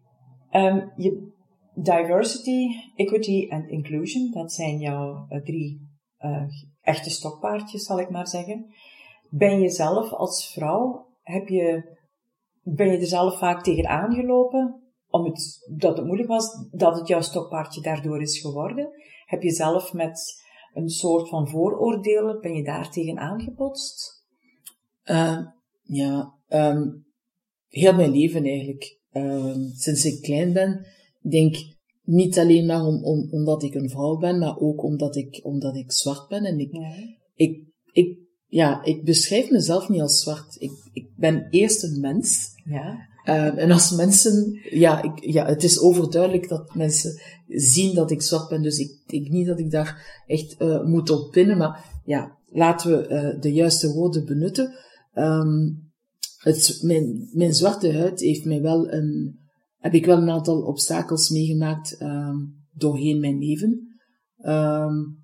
um, 0.51 0.91
je, 0.95 1.31
diversity, 1.73 2.67
equity 2.95 3.47
en 3.49 3.69
inclusion, 3.69 4.31
dat 4.31 4.53
zijn 4.53 4.77
jouw 4.77 5.25
uh, 5.29 5.41
drie 5.41 5.87
uh, 6.19 6.43
echte 6.81 7.09
stokpaardjes, 7.09 7.85
zal 7.85 7.99
ik 7.99 8.09
maar 8.09 8.27
zeggen. 8.27 8.73
Ben 9.29 9.59
je 9.59 9.69
zelf 9.69 10.11
als 10.11 10.53
vrouw 10.53 11.07
heb 11.21 11.47
je, 11.47 11.97
ben 12.63 12.91
je 12.91 12.97
er 12.97 13.05
zelf 13.05 13.37
vaak 13.37 13.63
tegen 13.63 13.87
aangelopen? 13.87 14.83
Om 15.09 15.23
het, 15.23 15.67
dat 15.77 15.97
het 15.97 16.05
moeilijk 16.05 16.29
was, 16.29 16.67
dat 16.71 16.97
het 16.97 17.07
jouw 17.07 17.21
stokpaardje 17.21 17.81
daardoor 17.81 18.21
is 18.21 18.39
geworden? 18.39 18.89
Heb 19.25 19.41
je 19.41 19.51
zelf 19.51 19.93
met 19.93 20.43
een 20.73 20.89
soort 20.89 21.29
van 21.29 21.47
vooroordelen, 21.47 22.41
ben 22.41 22.53
je 22.53 22.63
daar 22.63 22.91
tegen 22.91 23.17
aangebotst? 23.17 24.14
Uh, 25.05 25.39
ja, 25.81 26.33
um, 26.49 27.05
heel 27.67 27.93
mijn 27.93 28.11
leven 28.11 28.43
eigenlijk. 28.43 28.99
Uh, 29.13 29.55
sinds 29.73 30.05
ik 30.05 30.21
klein 30.21 30.53
ben, 30.53 30.85
denk 31.21 31.55
niet 32.03 32.39
alleen 32.39 32.65
maar 32.65 32.85
om, 32.85 33.03
om, 33.03 33.27
omdat 33.31 33.63
ik 33.63 33.73
een 33.73 33.89
vrouw 33.89 34.17
ben, 34.17 34.39
maar 34.39 34.57
ook 34.57 34.83
omdat 34.83 35.15
ik, 35.15 35.39
omdat 35.43 35.75
ik 35.75 35.91
zwart 35.91 36.27
ben. 36.27 36.43
En 36.43 36.59
ik, 36.59 36.71
ja. 36.71 36.93
ik, 37.35 37.63
ik, 37.91 38.17
ja, 38.47 38.83
ik 38.83 39.03
beschrijf 39.03 39.49
mezelf 39.49 39.89
niet 39.89 40.01
als 40.01 40.21
zwart. 40.21 40.55
Ik, 40.59 40.71
ik 40.93 41.09
ben 41.15 41.47
eerst 41.49 41.83
een 41.83 41.99
mens. 41.99 42.53
Ja. 42.65 43.13
Uh, 43.25 43.57
en 43.57 43.71
als 43.71 43.91
mensen, 43.91 44.59
ja, 44.69 45.03
ik, 45.03 45.23
ja, 45.23 45.45
het 45.45 45.63
is 45.63 45.79
overduidelijk 45.79 46.49
dat 46.49 46.75
mensen 46.75 47.21
zien 47.47 47.95
dat 47.95 48.11
ik 48.11 48.21
zwart 48.21 48.49
ben, 48.49 48.61
dus 48.61 48.77
ik 48.77 49.03
denk 49.05 49.27
niet 49.27 49.47
dat 49.47 49.59
ik 49.59 49.71
daar 49.71 50.23
echt 50.27 50.55
uh, 50.61 50.83
moet 50.83 51.09
op 51.09 51.31
pinnen, 51.31 51.57
maar 51.57 52.01
ja, 52.05 52.37
laten 52.49 52.91
we 52.91 53.09
uh, 53.09 53.41
de 53.41 53.53
juiste 53.53 53.93
woorden 53.93 54.25
benutten. 54.25 54.73
Um, 55.15 55.83
het, 56.37 56.79
mijn, 56.81 57.29
mijn 57.33 57.53
zwarte 57.53 57.93
huid 57.93 58.19
heeft 58.19 58.45
mij 58.45 58.61
wel 58.61 58.91
een, 58.91 59.39
heb 59.77 59.93
ik 59.93 60.05
wel 60.05 60.17
een 60.17 60.29
aantal 60.29 60.61
obstakels 60.61 61.29
meegemaakt 61.29 62.01
um, 62.01 62.65
doorheen 62.71 63.19
mijn 63.19 63.39
leven. 63.39 63.99
Um, 64.45 65.23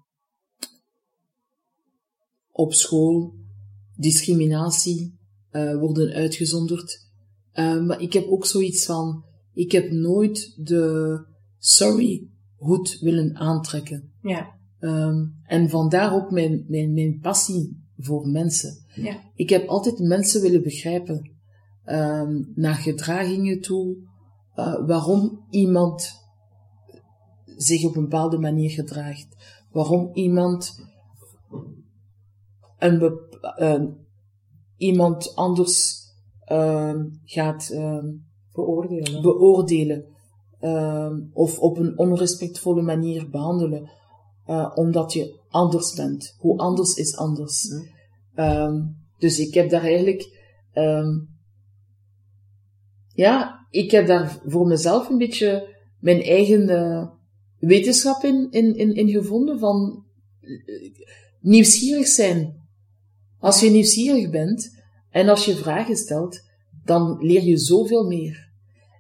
op 2.52 2.74
school, 2.74 3.36
discriminatie, 3.96 5.20
uh, 5.52 5.80
worden 5.80 6.14
uitgezonderd. 6.14 7.10
Uh, 7.54 7.86
maar 7.86 8.02
ik 8.02 8.14
heb 8.14 8.28
ook 8.28 8.46
zoiets 8.46 8.86
van, 8.86 9.24
ik 9.54 9.72
heb 9.72 9.92
nooit 9.92 10.66
de 10.66 11.26
sorry 11.58 12.30
hoed 12.56 13.00
willen 13.00 13.36
aantrekken. 13.36 14.14
Ja. 14.22 14.60
Um, 14.80 15.36
en 15.44 15.70
vandaar 15.70 16.14
ook 16.14 16.32
mijn, 16.32 16.66
mijn, 16.68 16.94
mijn 16.94 17.20
passie 17.20 17.91
voor 18.04 18.28
mensen. 18.28 18.86
Ja. 18.96 19.20
Ik 19.36 19.50
heb 19.50 19.68
altijd 19.68 20.00
mensen 20.00 20.42
willen 20.42 20.64
begrijpen, 20.64 21.32
um, 21.86 22.52
naar 22.56 22.76
gedragingen 22.76 23.62
toe, 23.62 23.98
uh, 24.56 24.88
waarom 24.88 25.46
iemand 25.50 26.20
zich 27.46 27.86
op 27.86 27.96
een 27.96 28.02
bepaalde 28.02 28.38
manier 28.38 28.70
gedraagt. 28.70 29.28
Waarom 29.72 30.10
iemand 30.14 30.86
een 32.78 33.20
uh, 33.60 33.84
iemand 34.78 35.36
anders 35.36 36.00
uh, 36.52 37.00
gaat 37.24 37.70
beoordelen. 38.54 39.22
beoordelen 39.22 40.06
of 41.34 41.60
op 41.60 41.78
een 41.78 41.98
onrespectvolle 41.98 42.82
manier 42.82 43.30
behandelen, 43.30 43.92
uh, 44.48 44.72
omdat 44.76 45.14
je 45.14 45.41
anders 45.52 45.94
bent. 45.94 46.36
Hoe 46.38 46.58
anders 46.58 46.94
is 46.94 47.16
anders. 47.16 47.68
Mm. 48.36 48.96
dus 49.18 49.40
ik 49.40 49.54
heb 49.54 49.70
daar 49.70 49.84
eigenlijk, 49.84 50.40
ja, 53.14 53.66
ik 53.70 53.92
heb 53.92 54.08
daar 54.08 54.40
voor 54.46 54.68
mezelf 54.68 55.10
een 55.10 55.18
beetje 55.18 55.76
mijn 56.00 56.22
eigen 56.22 56.70
uh, 56.70 57.08
wetenschap 57.60 58.24
in, 58.24 58.48
in, 58.52 58.76
in, 58.76 58.96
in 58.96 59.10
gevonden 59.10 59.60
van 59.60 60.06
nieuwsgierig 61.40 62.08
zijn. 62.08 62.60
Als 63.40 63.60
je 63.60 63.70
nieuwsgierig 63.70 64.30
bent 64.30 64.82
en 65.10 65.30
als 65.30 65.46
je 65.46 65.56
vragen 65.56 65.96
stelt, 65.96 66.42
dan 66.86 67.18
leer 67.20 67.44
je 67.44 67.58
zoveel 67.58 68.08
meer. 68.08 68.50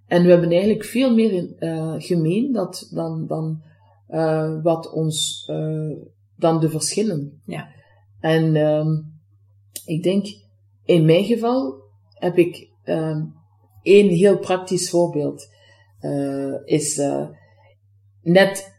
En 0.08 0.24
we 0.24 0.30
hebben 0.30 0.52
eigenlijk 0.52 0.84
veel 0.84 1.14
meer 1.14 1.32
in, 1.32 1.56
uh, 1.60 1.94
gemeen 1.98 2.52
dat, 2.52 2.88
dan, 2.94 3.28
dan 3.28 3.62
uh, 4.10 4.64
wat 4.64 4.92
ons, 4.92 5.48
uh, 5.52 5.98
dan 6.42 6.60
de 6.60 6.70
verschillen. 6.70 7.42
Ja. 7.46 7.68
En 8.20 8.56
um, 8.56 9.20
ik 9.86 10.04
denk, 10.04 10.26
in 10.84 11.06
mijn 11.06 11.24
geval 11.24 11.82
heb 12.14 12.38
ik 12.38 12.70
um, 12.86 13.34
één 13.82 14.10
heel 14.10 14.38
praktisch 14.38 14.90
voorbeeld. 14.90 15.50
is 16.66 17.02
net, 18.22 18.74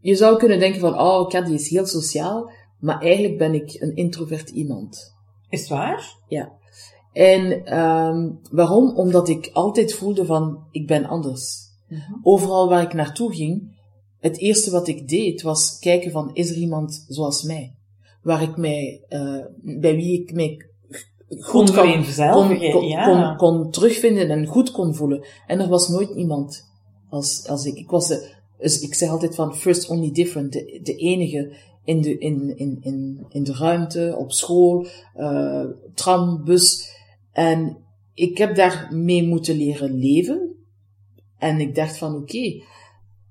je 0.00 0.14
zou 0.14 0.36
kunnen 0.36 0.58
denken 0.58 0.80
van, 0.80 0.98
oh, 0.98 1.28
Kat, 1.28 1.46
die 1.46 1.54
is 1.54 1.68
heel 1.68 1.86
sociaal. 1.86 2.50
Maar 2.78 3.00
eigenlijk 3.00 3.38
ben 3.38 3.54
ik 3.54 3.76
een 3.80 3.96
introvert 3.96 4.50
iemand. 4.50 5.14
Is 5.48 5.60
het 5.60 5.68
waar? 5.68 6.16
Ja. 6.28 6.52
En 7.12 7.78
um, 7.78 8.40
waarom? 8.50 8.96
Omdat 8.96 9.28
ik 9.28 9.50
altijd 9.52 9.94
voelde 9.94 10.24
van, 10.24 10.66
ik 10.70 10.86
ben 10.86 11.04
anders. 11.04 11.62
-hmm. 11.88 12.20
Overal 12.22 12.68
waar 12.68 12.82
ik 12.82 12.92
naartoe 12.92 13.34
ging, 13.34 13.76
het 14.24 14.38
eerste 14.38 14.70
wat 14.70 14.88
ik 14.88 15.08
deed 15.08 15.42
was 15.42 15.78
kijken 15.78 16.10
van, 16.10 16.30
is 16.32 16.50
er 16.50 16.56
iemand 16.56 17.04
zoals 17.08 17.42
mij? 17.42 17.74
Waar 18.22 18.42
ik 18.42 18.56
mij, 18.56 19.02
uh, 19.08 19.44
bij 19.60 19.94
wie 19.96 20.20
ik 20.20 20.32
mij 20.32 20.66
goed 21.38 21.74
kon, 21.74 22.04
kon, 22.32 22.70
kon, 22.70 22.86
ja. 22.88 23.04
kon, 23.04 23.36
kon, 23.36 23.70
terugvinden 23.70 24.30
en 24.30 24.46
goed 24.46 24.70
kon 24.70 24.94
voelen. 24.94 25.26
En 25.46 25.60
er 25.60 25.68
was 25.68 25.88
nooit 25.88 26.10
iemand 26.10 26.64
als, 27.08 27.48
als 27.48 27.64
ik. 27.64 27.74
Ik 27.74 27.90
was 27.90 28.08
de, 28.08 28.32
dus 28.58 28.80
ik 28.80 28.94
zeg 28.94 29.08
altijd 29.08 29.34
van, 29.34 29.56
first 29.56 29.88
only 29.88 30.12
different, 30.12 30.52
de, 30.52 30.80
de 30.82 30.94
enige 30.94 31.56
in 31.84 32.00
de, 32.00 32.18
in, 32.18 32.58
in, 32.58 32.78
in, 32.80 33.26
in 33.28 33.44
de 33.44 33.54
ruimte, 33.54 34.14
op 34.18 34.32
school, 34.32 34.86
uh, 35.16 35.64
tram, 35.94 36.44
bus. 36.44 36.90
En 37.32 37.76
ik 38.14 38.38
heb 38.38 38.54
daar 38.54 38.88
mee 38.92 39.26
moeten 39.26 39.56
leren 39.56 39.98
leven. 39.98 40.54
En 41.38 41.60
ik 41.60 41.74
dacht 41.74 41.98
van, 41.98 42.14
oké, 42.14 42.62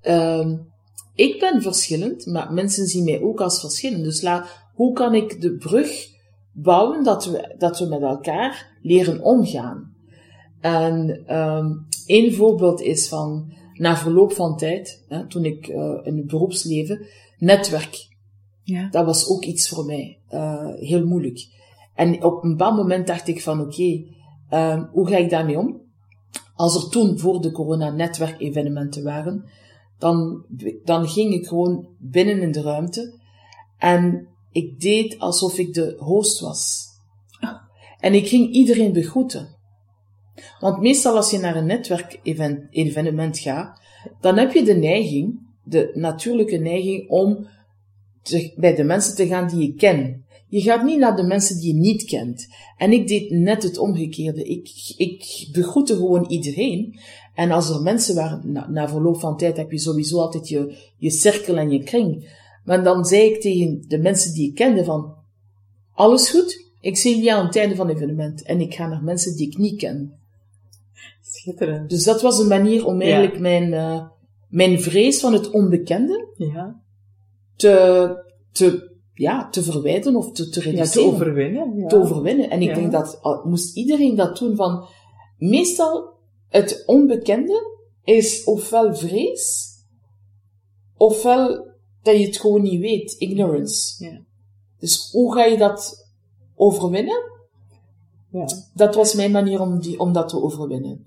okay, 0.00 0.38
um, 0.40 0.72
ik 1.14 1.40
ben 1.40 1.62
verschillend, 1.62 2.26
maar 2.26 2.52
mensen 2.52 2.86
zien 2.86 3.04
mij 3.04 3.22
ook 3.22 3.40
als 3.40 3.60
verschillend. 3.60 4.04
Dus 4.04 4.22
la, 4.22 4.46
hoe 4.74 4.92
kan 4.92 5.14
ik 5.14 5.40
de 5.40 5.56
brug 5.56 6.08
bouwen 6.52 7.04
dat 7.04 7.24
we, 7.24 7.54
dat 7.58 7.78
we 7.78 7.86
met 7.86 8.02
elkaar 8.02 8.78
leren 8.82 9.22
omgaan? 9.22 9.94
En 10.60 11.24
um, 11.36 11.86
één 12.06 12.34
voorbeeld 12.34 12.80
is 12.80 13.08
van, 13.08 13.52
na 13.74 13.96
verloop 13.96 14.32
van 14.32 14.56
tijd, 14.56 15.04
hè, 15.08 15.26
toen 15.26 15.44
ik 15.44 15.68
uh, 15.68 16.00
in 16.02 16.16
het 16.16 16.26
beroepsleven, 16.26 17.06
netwerk. 17.38 18.08
Ja. 18.62 18.88
Dat 18.90 19.04
was 19.04 19.28
ook 19.28 19.44
iets 19.44 19.68
voor 19.68 19.84
mij, 19.84 20.18
uh, 20.30 20.74
heel 20.74 21.06
moeilijk. 21.06 21.46
En 21.94 22.24
op 22.24 22.42
een 22.44 22.50
bepaald 22.50 22.76
moment 22.76 23.06
dacht 23.06 23.28
ik 23.28 23.42
van, 23.42 23.60
oké, 23.60 23.68
okay, 23.68 24.06
uh, 24.50 24.84
hoe 24.92 25.08
ga 25.08 25.16
ik 25.16 25.30
daarmee 25.30 25.58
om? 25.58 25.80
Als 26.54 26.84
er 26.84 26.90
toen 26.90 27.18
voor 27.18 27.40
de 27.40 27.52
corona 27.52 27.90
netwerkevenementen 27.90 29.04
waren, 29.04 29.44
dan, 29.98 30.44
dan 30.84 31.08
ging 31.08 31.34
ik 31.34 31.46
gewoon 31.46 31.88
binnen 31.98 32.40
in 32.40 32.52
de 32.52 32.62
ruimte 32.62 33.20
en 33.78 34.28
ik 34.50 34.80
deed 34.80 35.18
alsof 35.18 35.58
ik 35.58 35.74
de 35.74 35.96
host 35.98 36.40
was. 36.40 36.92
En 37.98 38.14
ik 38.14 38.28
ging 38.28 38.52
iedereen 38.52 38.92
begroeten. 38.92 39.56
Want 40.60 40.80
meestal 40.80 41.16
als 41.16 41.30
je 41.30 41.38
naar 41.38 41.56
een 41.56 41.66
netwerkevenement 41.66 43.38
gaat, 43.38 43.80
dan 44.20 44.38
heb 44.38 44.52
je 44.52 44.64
de 44.64 44.74
neiging, 44.74 45.40
de 45.64 45.90
natuurlijke 45.94 46.56
neiging 46.56 47.08
om 47.08 47.48
bij 48.56 48.74
de 48.74 48.84
mensen 48.84 49.14
te 49.14 49.26
gaan 49.26 49.48
die 49.48 49.66
je 49.66 49.74
kent. 49.74 50.23
Je 50.54 50.60
gaat 50.60 50.84
niet 50.84 50.98
naar 50.98 51.16
de 51.16 51.22
mensen 51.22 51.60
die 51.60 51.74
je 51.74 51.80
niet 51.80 52.04
kent. 52.04 52.46
En 52.76 52.92
ik 52.92 53.08
deed 53.08 53.30
net 53.30 53.62
het 53.62 53.78
omgekeerde. 53.78 54.44
Ik, 54.44 54.94
ik 54.96 55.48
begroette 55.52 55.94
gewoon 55.94 56.26
iedereen. 56.28 56.98
En 57.34 57.50
als 57.50 57.70
er 57.70 57.82
mensen 57.82 58.14
waren, 58.14 58.52
na, 58.52 58.68
na 58.68 58.88
verloop 58.88 59.20
van 59.20 59.36
tijd 59.36 59.56
heb 59.56 59.70
je 59.70 59.78
sowieso 59.78 60.18
altijd 60.18 60.48
je, 60.48 60.76
je 60.96 61.10
cirkel 61.10 61.56
en 61.56 61.70
je 61.70 61.82
kring. 61.82 62.38
Maar 62.64 62.84
dan 62.84 63.04
zei 63.04 63.22
ik 63.22 63.40
tegen 63.40 63.84
de 63.88 63.98
mensen 63.98 64.34
die 64.34 64.48
ik 64.48 64.54
kende 64.54 64.84
van, 64.84 65.14
alles 65.92 66.30
goed? 66.30 66.70
Ik 66.80 66.96
zie 66.96 67.14
jullie 67.14 67.34
aan 67.34 67.46
het 67.46 67.56
einde 67.56 67.74
van 67.74 67.88
het 67.88 67.96
evenement. 67.96 68.42
En 68.42 68.60
ik 68.60 68.74
ga 68.74 68.86
naar 68.86 69.02
mensen 69.02 69.36
die 69.36 69.46
ik 69.46 69.58
niet 69.58 69.78
ken. 69.78 70.18
Schitterend. 71.22 71.90
Dus 71.90 72.04
dat 72.04 72.22
was 72.22 72.38
een 72.38 72.48
manier 72.48 72.86
om 72.86 73.00
eigenlijk 73.00 73.34
ja. 73.34 73.40
mijn, 73.40 73.72
uh, 73.72 74.06
mijn 74.48 74.80
vrees 74.80 75.20
van 75.20 75.32
het 75.32 75.50
onbekende 75.50 76.28
ja. 76.36 76.80
te, 77.56 78.24
te, 78.52 78.92
ja, 79.14 79.48
te 79.48 79.62
verwijderen 79.62 80.16
of 80.16 80.32
te, 80.32 80.48
te 80.48 80.60
reduceren. 80.60 81.02
Ja, 81.02 81.10
te 81.10 81.14
overwinnen. 81.14 81.76
Ja. 81.76 81.86
Te 81.86 81.96
overwinnen. 81.96 82.50
En 82.50 82.62
ik 82.62 82.68
ja. 82.68 82.74
denk 82.74 82.92
dat, 82.92 83.20
moest 83.44 83.76
iedereen 83.76 84.16
dat 84.16 84.38
doen 84.38 84.56
van, 84.56 84.86
meestal 85.38 86.12
het 86.48 86.82
onbekende 86.86 87.72
is 88.04 88.44
ofwel 88.44 88.94
vrees, 88.94 89.72
ofwel 90.96 91.72
dat 92.02 92.16
je 92.18 92.26
het 92.26 92.36
gewoon 92.36 92.62
niet 92.62 92.80
weet, 92.80 93.12
ignorance. 93.12 94.04
Ja. 94.04 94.20
Dus 94.78 95.10
hoe 95.12 95.34
ga 95.34 95.44
je 95.44 95.58
dat 95.58 96.08
overwinnen? 96.54 97.32
Ja. 98.30 98.46
Dat 98.74 98.94
was 98.94 99.14
mijn 99.14 99.30
manier 99.30 99.60
om, 99.60 99.80
die, 99.80 99.98
om 99.98 100.12
dat 100.12 100.28
te 100.28 100.42
overwinnen. 100.42 101.06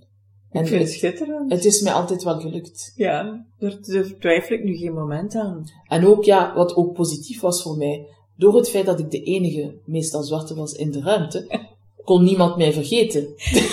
En 0.58 0.64
ik 0.64 0.70
vind 0.70 0.82
het 0.82 0.92
schitterend. 0.92 1.52
Het 1.52 1.66
is 1.66 1.82
mij 1.82 1.94
altijd 1.94 2.24
wel 2.24 2.40
gelukt. 2.40 2.94
Ja, 2.96 3.46
daar, 3.60 3.78
daar 3.82 4.06
twijfel 4.20 4.56
ik 4.56 4.64
nu 4.64 4.76
geen 4.76 4.94
moment 4.94 5.36
aan. 5.36 5.72
En 5.88 6.06
ook, 6.06 6.24
ja, 6.24 6.54
wat 6.56 6.76
ook 6.76 6.94
positief 6.94 7.42
was 7.42 7.62
voor 7.62 7.78
mij, 7.78 8.06
door 8.36 8.56
het 8.56 8.70
feit 8.70 8.86
dat 8.86 9.00
ik 9.00 9.12
de 9.12 9.24
enige, 9.24 9.74
meestal 9.86 10.24
zwarte 10.24 10.56
was 10.56 10.74
in 10.74 10.92
de 10.92 11.02
ruimte, 11.02 11.68
kon 12.06 12.24
niemand 12.24 12.58
mij 12.58 12.74
vergeten. 12.74 13.28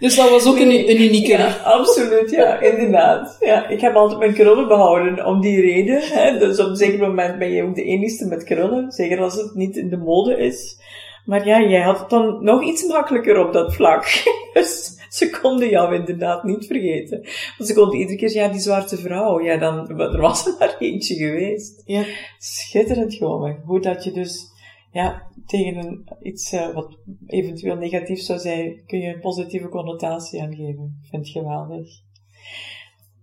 Dus 0.00 0.16
dat 0.16 0.30
was 0.30 0.46
ook 0.46 0.58
een, 0.58 0.70
een 0.70 1.02
unieke. 1.02 1.30
Ja, 1.30 1.56
absoluut, 1.64 2.30
ja, 2.30 2.60
inderdaad. 2.60 3.36
Ja, 3.40 3.68
ik 3.68 3.80
heb 3.80 3.94
altijd 3.94 4.18
mijn 4.18 4.34
krullen 4.34 4.68
behouden 4.68 5.26
om 5.26 5.40
die 5.40 5.60
reden. 5.60 6.00
Hè. 6.02 6.38
Dus 6.38 6.60
op 6.60 6.68
een 6.68 6.76
zeker 6.76 6.98
moment 6.98 7.38
ben 7.38 7.50
je 7.50 7.62
ook 7.62 7.74
de 7.74 7.84
enige 7.84 8.26
met 8.26 8.44
krullen, 8.44 8.92
zeker 8.92 9.20
als 9.20 9.34
het 9.34 9.54
niet 9.54 9.76
in 9.76 9.88
de 9.88 9.96
mode 9.96 10.38
is. 10.38 10.78
Maar 11.24 11.46
ja, 11.46 11.60
jij 11.60 11.82
had 11.82 11.98
het 11.98 12.10
dan 12.10 12.44
nog 12.44 12.62
iets 12.62 12.86
makkelijker 12.86 13.46
op 13.46 13.52
dat 13.52 13.74
vlak. 13.74 14.04
Dus 14.52 14.98
ze 15.10 15.30
konden 15.40 15.68
jou 15.68 15.94
inderdaad 15.94 16.44
niet 16.44 16.66
vergeten. 16.66 17.20
Want 17.58 17.68
ze 17.68 17.74
konden 17.74 17.98
iedere 17.98 18.18
keer, 18.18 18.32
ja, 18.32 18.48
die 18.48 18.60
zwarte 18.60 18.96
vrouw, 18.96 19.40
ja, 19.40 19.56
dan, 19.56 20.00
er 20.00 20.20
was 20.20 20.46
er 20.46 20.54
maar 20.58 20.76
eentje 20.78 21.14
geweest. 21.14 21.82
Ja. 21.84 22.04
Schitterend 22.38 23.14
gewoon. 23.14 23.56
Hoe 23.64 23.80
dat 23.80 24.04
je 24.04 24.12
dus, 24.12 24.46
ja, 24.92 25.26
tegen 25.46 25.76
een, 25.76 26.08
iets 26.22 26.52
uh, 26.52 26.74
wat 26.74 26.98
eventueel 27.26 27.76
negatief 27.76 28.20
zou 28.20 28.38
zijn, 28.38 28.82
kun 28.86 28.98
je 28.98 29.14
een 29.14 29.20
positieve 29.20 29.68
connotatie 29.68 30.42
aan 30.42 30.54
geven. 30.54 31.00
Vind 31.10 31.26
ik 31.26 31.32
geweldig. 31.32 31.88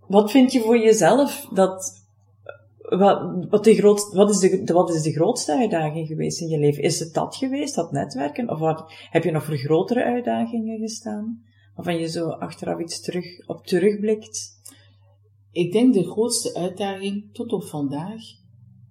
Wat 0.06 0.30
vind 0.30 0.52
je 0.52 0.60
voor 0.60 0.78
jezelf 0.78 1.46
dat, 1.52 2.06
wat, 2.88 3.46
wat, 3.48 3.64
de 3.64 3.74
groot, 3.74 4.12
wat, 4.12 4.30
is 4.30 4.38
de, 4.38 4.72
wat 4.72 4.94
is 4.94 5.02
de 5.02 5.12
grootste 5.12 5.56
uitdaging 5.56 6.06
geweest 6.06 6.40
in 6.40 6.48
je 6.48 6.58
leven? 6.58 6.82
Is 6.82 6.98
het 6.98 7.14
dat 7.14 7.36
geweest, 7.36 7.74
dat 7.74 7.92
netwerken? 7.92 8.50
Of 8.50 8.58
wat, 8.58 8.92
heb 9.10 9.24
je 9.24 9.30
nog 9.30 9.44
voor 9.44 9.56
grotere 9.56 10.04
uitdagingen 10.04 10.78
gestaan? 10.78 11.42
Waarvan 11.74 11.98
je 11.98 12.08
zo 12.08 12.28
achteraf 12.28 12.80
iets 12.80 13.00
terug, 13.00 13.46
op 13.46 13.66
terugblikt? 13.66 14.60
Ik 15.50 15.72
denk 15.72 15.94
de 15.94 16.10
grootste 16.10 16.54
uitdaging 16.54 17.32
tot 17.32 17.52
op 17.52 17.64
vandaag 17.64 18.20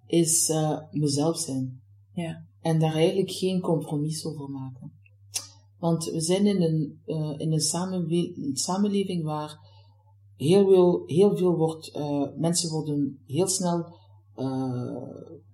is 0.06 0.50
uh, 0.50 0.80
mezelf 0.92 1.38
zijn. 1.38 1.82
Ja. 2.14 2.46
En 2.62 2.80
daar 2.80 2.94
eigenlijk 2.94 3.32
geen 3.32 3.62
compromis 3.62 4.26
over 4.26 4.50
maken. 4.50 4.92
Want 5.80 6.06
we 6.06 6.22
zijn 6.22 6.46
in 6.46 6.62
een, 6.62 7.02
uh, 7.06 7.34
in 7.38 7.52
een, 7.52 8.54
samenleving 8.54 9.24
waar 9.24 9.67
heel 10.38 10.67
veel, 10.67 11.04
heel 11.06 11.38
veel 11.38 11.56
wordt, 11.56 11.95
uh, 11.95 12.23
mensen 12.36 12.69
worden 12.69 13.19
heel 13.26 13.47
snel 13.47 13.95
uh, 14.36 15.06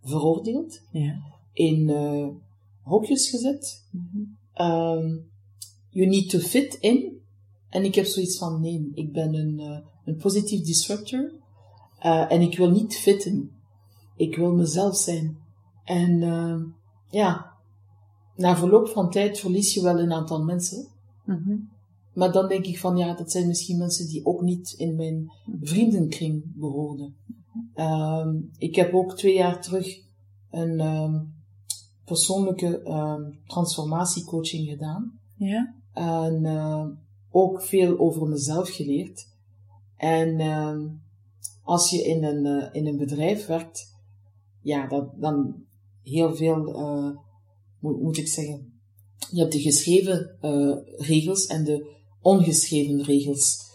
veroordeeld, 0.01 0.81
ja. 0.91 1.21
in 1.53 1.89
hokjes 2.81 3.29
gezet. 3.29 3.87
Um, 4.55 5.31
you 5.89 6.07
need 6.07 6.29
to 6.29 6.39
fit 6.39 6.73
in. 6.73 7.21
En 7.69 7.83
ik 7.83 7.95
heb 7.95 8.05
zoiets 8.05 8.37
van, 8.37 8.61
nee, 8.61 8.91
ik 8.93 9.11
ben 9.11 9.33
een, 9.33 9.83
een 10.05 10.17
positief 10.17 10.61
disruptor. 10.61 11.31
en 12.29 12.41
ik 12.41 12.57
wil 12.57 12.69
niet 12.69 12.95
fitten. 12.95 13.51
Ik 14.15 14.35
wil 14.35 14.53
mezelf 14.53 14.97
zijn. 14.97 15.37
En 15.83 16.19
ja, 17.09 17.53
na 18.35 18.57
verloop 18.57 18.87
van 18.87 19.09
tijd 19.09 19.39
verlies 19.39 19.73
je 19.73 19.81
wel 19.81 19.99
een 19.99 20.11
aantal 20.11 20.43
mensen. 20.43 20.87
Mm-hmm. 21.25 21.69
Maar 22.13 22.31
dan 22.31 22.47
denk 22.47 22.65
ik 22.65 22.79
van 22.79 22.97
ja, 22.97 23.13
dat 23.13 23.31
zijn 23.31 23.47
misschien 23.47 23.77
mensen 23.77 24.07
die 24.07 24.25
ook 24.25 24.41
niet 24.41 24.73
in 24.77 24.95
mijn 24.95 25.31
vriendenkring 25.61 26.43
behoorden. 26.55 27.15
Um, 27.75 28.51
ik 28.57 28.75
heb 28.75 28.93
ook 28.93 29.17
twee 29.17 29.33
jaar 29.33 29.61
terug 29.61 30.01
een 30.51 30.79
um, 30.79 31.33
persoonlijke 32.05 32.81
um, 32.85 33.39
transformatiecoaching 33.47 34.69
gedaan. 34.69 35.19
Ja. 35.35 35.75
En 35.93 36.43
uh, 36.43 36.85
ook 37.29 37.61
veel 37.61 37.99
over 37.99 38.27
mezelf 38.27 38.69
geleerd. 38.69 39.27
En 39.97 40.41
als 41.63 41.89
je 41.89 42.03
in 42.03 42.23
een, 42.23 42.45
uh, 42.45 42.69
in 42.71 42.87
een 42.87 42.97
bedrijf 42.97 43.45
werkt, 43.45 43.95
ja, 44.61 44.87
dat, 44.87 45.21
dan 45.21 45.65
heel 46.01 46.35
veel, 46.35 46.79
uh, 46.79 47.17
moet, 47.79 48.01
moet 48.01 48.17
ik 48.17 48.27
zeggen, 48.27 48.73
je 49.31 49.39
hebt 49.39 49.51
de 49.51 49.61
geschreven 49.61 50.37
regels 50.97 51.45
en 51.45 51.63
de 51.63 51.91
ongeschreven 52.23 53.03
regels. 53.03 53.71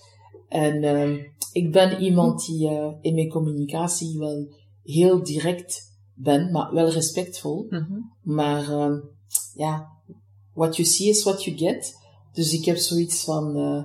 En 0.48 0.82
uh, 0.82 1.24
ik 1.52 1.72
ben 1.72 2.00
iemand 2.00 2.46
die 2.46 2.70
uh, 2.70 2.92
in 3.00 3.14
mijn 3.14 3.28
communicatie 3.28 4.18
wel 4.18 4.54
heel 4.82 5.22
direct 5.22 5.96
ben, 6.14 6.50
maar 6.50 6.72
wel 6.72 6.90
respectvol. 6.90 7.66
Mm-hmm. 7.68 8.12
Maar 8.22 8.70
uh, 8.70 8.96
ja, 9.54 9.88
what 10.52 10.76
you 10.76 10.88
see 10.88 11.08
is 11.08 11.22
what 11.22 11.44
you 11.44 11.56
get. 11.56 11.96
Dus 12.32 12.52
ik 12.52 12.64
heb 12.64 12.76
zoiets 12.76 13.24
van, 13.24 13.56
uh, 13.56 13.84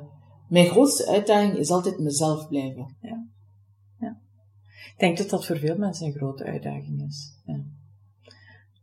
mijn 0.50 0.68
grootste 0.68 1.08
uitdaging 1.08 1.58
is 1.58 1.70
altijd 1.70 2.00
mezelf 2.00 2.48
blijven. 2.48 2.96
Ja. 3.02 3.28
ja. 4.00 4.20
Ik 4.94 4.96
denk 4.98 5.18
dat 5.18 5.30
dat 5.30 5.46
voor 5.46 5.58
veel 5.58 5.78
mensen 5.78 6.06
een 6.06 6.14
grote 6.14 6.44
uitdaging 6.44 7.04
is. 7.08 7.42
Ja. 7.46 7.64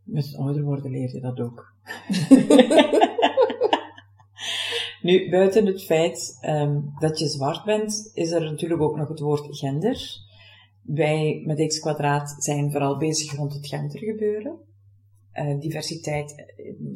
Met 0.05 0.27
het 0.27 0.37
ouder 0.37 0.62
worden 0.62 0.90
leer 0.90 1.14
je 1.14 1.21
dat 1.21 1.40
ook. 1.40 1.75
nu, 5.03 5.31
buiten 5.31 5.67
het 5.67 5.85
feit 5.85 6.39
um, 6.45 6.93
dat 6.99 7.19
je 7.19 7.29
zwart 7.29 7.65
bent, 7.65 8.11
is 8.15 8.31
er 8.31 8.43
natuurlijk 8.43 8.81
ook 8.81 8.97
nog 8.97 9.09
het 9.09 9.21
woord 9.21 9.57
gender. 9.57 10.29
Wij 10.83 11.43
met 11.47 11.67
X 11.67 11.81
kwadraat 11.81 12.35
zijn 12.39 12.71
vooral 12.71 12.97
bezig 12.97 13.37
rond 13.37 13.53
het 13.53 13.67
gendergebeuren. 13.67 14.59
Uh, 15.35 15.61
diversiteit, 15.61 16.55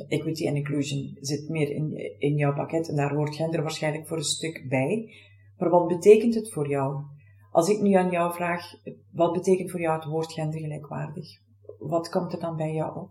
equity 0.09 0.47
en 0.47 0.57
inclusion 0.57 1.17
zit 1.21 1.49
meer 1.49 1.71
in, 1.71 2.15
in 2.19 2.37
jouw 2.37 2.55
pakket 2.55 2.89
en 2.89 2.97
daar 2.97 3.15
hoort 3.15 3.37
gender 3.37 3.63
waarschijnlijk 3.63 4.07
voor 4.07 4.17
een 4.17 4.25
stuk 4.25 4.69
bij. 4.69 5.15
Maar 5.59 5.71
wat 5.71 5.87
betekent 5.87 6.35
het 6.35 6.53
voor 6.53 6.69
jou? 6.69 7.03
Als 7.51 7.69
ik 7.69 7.81
nu 7.81 7.93
aan 7.93 8.11
jou 8.11 8.35
vraag, 8.35 8.63
wat 9.11 9.33
betekent 9.33 9.71
voor 9.71 9.81
jou 9.81 9.95
het 10.01 10.09
woord 10.09 10.33
gendergelijkwaardig? 10.33 11.39
Wat 11.79 12.09
komt 12.09 12.33
er 12.33 12.41
dan 12.41 12.57
bij 12.57 12.73
jou 12.73 13.01
op? 13.01 13.11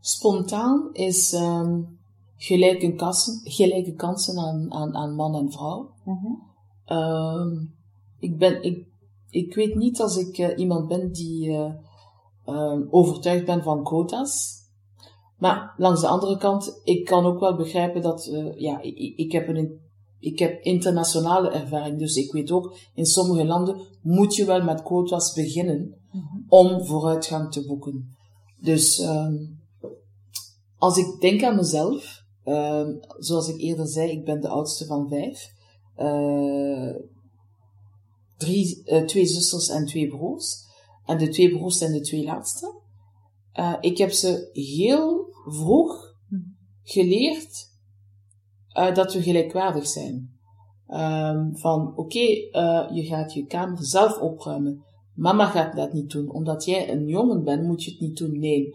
Spontaan 0.00 0.88
is 0.92 1.32
um, 1.32 1.98
gelijke, 2.36 2.94
kansen, 2.94 3.40
gelijke 3.44 3.92
kansen 3.92 4.38
aan, 4.38 4.72
aan, 4.72 4.94
aan 4.94 5.14
man 5.14 5.34
en 5.34 5.52
vrouw. 5.52 5.90
Mm-hmm. 6.04 6.42
Um, 6.88 7.74
ik, 8.18 8.38
ben, 8.38 8.62
ik, 8.62 8.86
ik 9.30 9.54
weet 9.54 9.74
niet 9.74 10.00
als 10.00 10.16
ik 10.16 10.38
uh, 10.38 10.58
iemand 10.58 10.88
ben 10.88 11.12
die 11.12 11.48
uh, 11.48 11.72
um, 12.46 12.88
overtuigd 12.90 13.44
ben 13.44 13.62
van 13.62 13.84
quota's. 13.84 14.54
Maar 15.38 15.74
langs 15.76 16.00
de 16.00 16.08
andere 16.08 16.36
kant, 16.36 16.80
ik 16.84 17.04
kan 17.04 17.24
ook 17.24 17.40
wel 17.40 17.56
begrijpen 17.56 18.02
dat, 18.02 18.26
uh, 18.26 18.58
ja, 18.58 18.80
ik, 18.80 19.16
ik, 19.16 19.32
heb 19.32 19.48
een, 19.48 19.80
ik 20.18 20.38
heb 20.38 20.62
internationale 20.62 21.50
ervaring. 21.50 21.98
Dus 21.98 22.16
ik 22.16 22.32
weet 22.32 22.50
ook, 22.50 22.76
in 22.94 23.06
sommige 23.06 23.44
landen 23.44 23.80
moet 24.02 24.34
je 24.34 24.44
wel 24.44 24.62
met 24.62 24.82
quota's 24.82 25.32
beginnen 25.32 25.94
mm-hmm. 26.12 26.44
om 26.48 26.84
vooruitgang 26.84 27.52
te 27.52 27.66
boeken. 27.66 28.16
Dus 28.60 28.98
um, 28.98 29.60
als 30.78 30.96
ik 30.96 31.20
denk 31.20 31.42
aan 31.42 31.56
mezelf, 31.56 32.15
uh, 32.46 32.88
zoals 33.18 33.48
ik 33.48 33.60
eerder 33.60 33.86
zei, 33.86 34.10
ik 34.10 34.24
ben 34.24 34.40
de 34.40 34.48
oudste 34.48 34.86
van 34.86 35.08
vijf. 35.08 35.54
Uh, 35.96 36.94
drie, 38.36 38.82
uh, 38.84 39.04
twee 39.04 39.26
zusters 39.26 39.68
en 39.68 39.86
twee 39.86 40.08
broers. 40.08 40.64
En 41.04 41.18
de 41.18 41.28
twee 41.28 41.56
broers 41.56 41.78
zijn 41.78 41.92
de 41.92 42.00
twee 42.00 42.24
laatste. 42.24 42.80
Uh, 43.54 43.76
ik 43.80 43.98
heb 43.98 44.10
ze 44.10 44.48
heel 44.52 45.26
vroeg 45.44 46.14
geleerd 46.82 47.74
dat 48.94 49.12
we 49.12 49.22
gelijkwaardig 49.22 49.86
zijn. 49.86 50.34
Um, 50.88 51.56
van 51.56 51.96
oké, 51.96 52.18
je 52.92 53.04
gaat 53.04 53.32
je 53.32 53.46
kamer 53.46 53.84
zelf 53.84 54.18
opruimen. 54.18 54.84
Mama 55.14 55.46
gaat 55.46 55.76
dat 55.76 55.92
niet 55.92 56.10
doen. 56.10 56.30
Omdat 56.30 56.64
jij 56.64 56.92
een 56.92 57.06
jongen 57.06 57.44
bent, 57.44 57.62
moet 57.62 57.84
je 57.84 57.90
het 57.90 58.00
niet 58.00 58.16
doen. 58.16 58.38
Nee. 58.38 58.74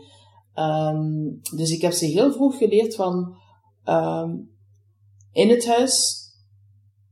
Um, 0.56 1.40
dus 1.56 1.72
ik 1.72 1.82
heb 1.82 1.92
ze 1.92 2.06
heel 2.06 2.32
vroeg 2.32 2.58
geleerd 2.58 2.96
van 2.96 3.36
um, 3.86 4.50
in 5.32 5.50
het 5.50 5.68
huis 5.68 6.26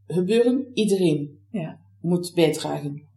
gebeuren, 0.08 0.68
iedereen 0.74 1.40
ja. 1.52 1.80
moet 2.02 2.32
bijdragen. 2.36 3.08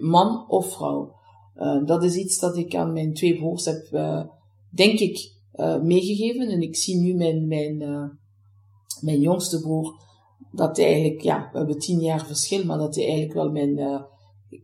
Man 0.00 0.48
of 0.48 0.72
vrouw. 0.72 1.14
Uh, 1.56 1.86
dat 1.86 2.04
is 2.04 2.16
iets 2.16 2.38
dat 2.38 2.56
ik 2.56 2.74
aan 2.74 2.92
mijn 2.92 3.14
twee 3.14 3.36
broers 3.36 3.64
heb, 3.64 3.88
uh, 3.92 4.24
denk 4.70 4.98
ik, 4.98 5.32
uh, 5.54 5.80
meegegeven. 5.80 6.48
En 6.48 6.62
ik 6.62 6.76
zie 6.76 6.96
nu 6.96 7.14
mijn, 7.14 7.46
mijn, 7.46 7.78
mijn 9.00 9.20
jongste 9.20 9.60
broer, 9.60 10.02
dat 10.52 10.76
hij 10.76 10.86
eigenlijk, 10.86 11.20
ja, 11.20 11.48
we 11.52 11.58
hebben 11.58 11.78
tien 11.78 12.00
jaar 12.00 12.26
verschil, 12.26 12.64
maar 12.64 12.78
dat 12.78 12.94
hij 12.94 13.04
eigenlijk 13.04 13.34
wel 13.34 13.50
mijn, 13.50 13.78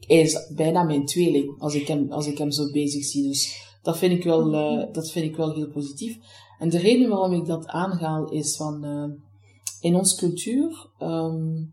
hij 0.01 0.21
is 0.21 0.53
bijna 0.55 0.83
mijn 0.83 1.07
tweeling, 1.07 1.61
als 1.61 1.75
ik 1.75 1.87
hem, 1.87 2.13
als 2.13 2.27
ik 2.27 2.39
hem 2.39 2.51
zo 2.51 2.71
bezig 2.71 3.05
zie. 3.05 3.23
Dus 3.23 3.69
dat 3.83 3.99
vind 3.99 4.13
ik 4.13 4.25
wel, 4.25 4.51
dat 4.93 5.11
vind 5.11 5.25
ik 5.25 5.37
wel 5.37 5.55
heel 5.55 5.69
positief. 5.69 6.19
En 6.61 6.69
de 6.69 6.79
reden 6.79 7.09
waarom 7.09 7.33
ik 7.33 7.47
dat 7.47 7.67
aanhaal 7.67 8.29
is 8.29 8.57
van, 8.57 8.85
uh, 8.85 9.11
in 9.81 9.95
onze 9.95 10.17
cultuur, 10.17 10.91
um, 10.99 11.73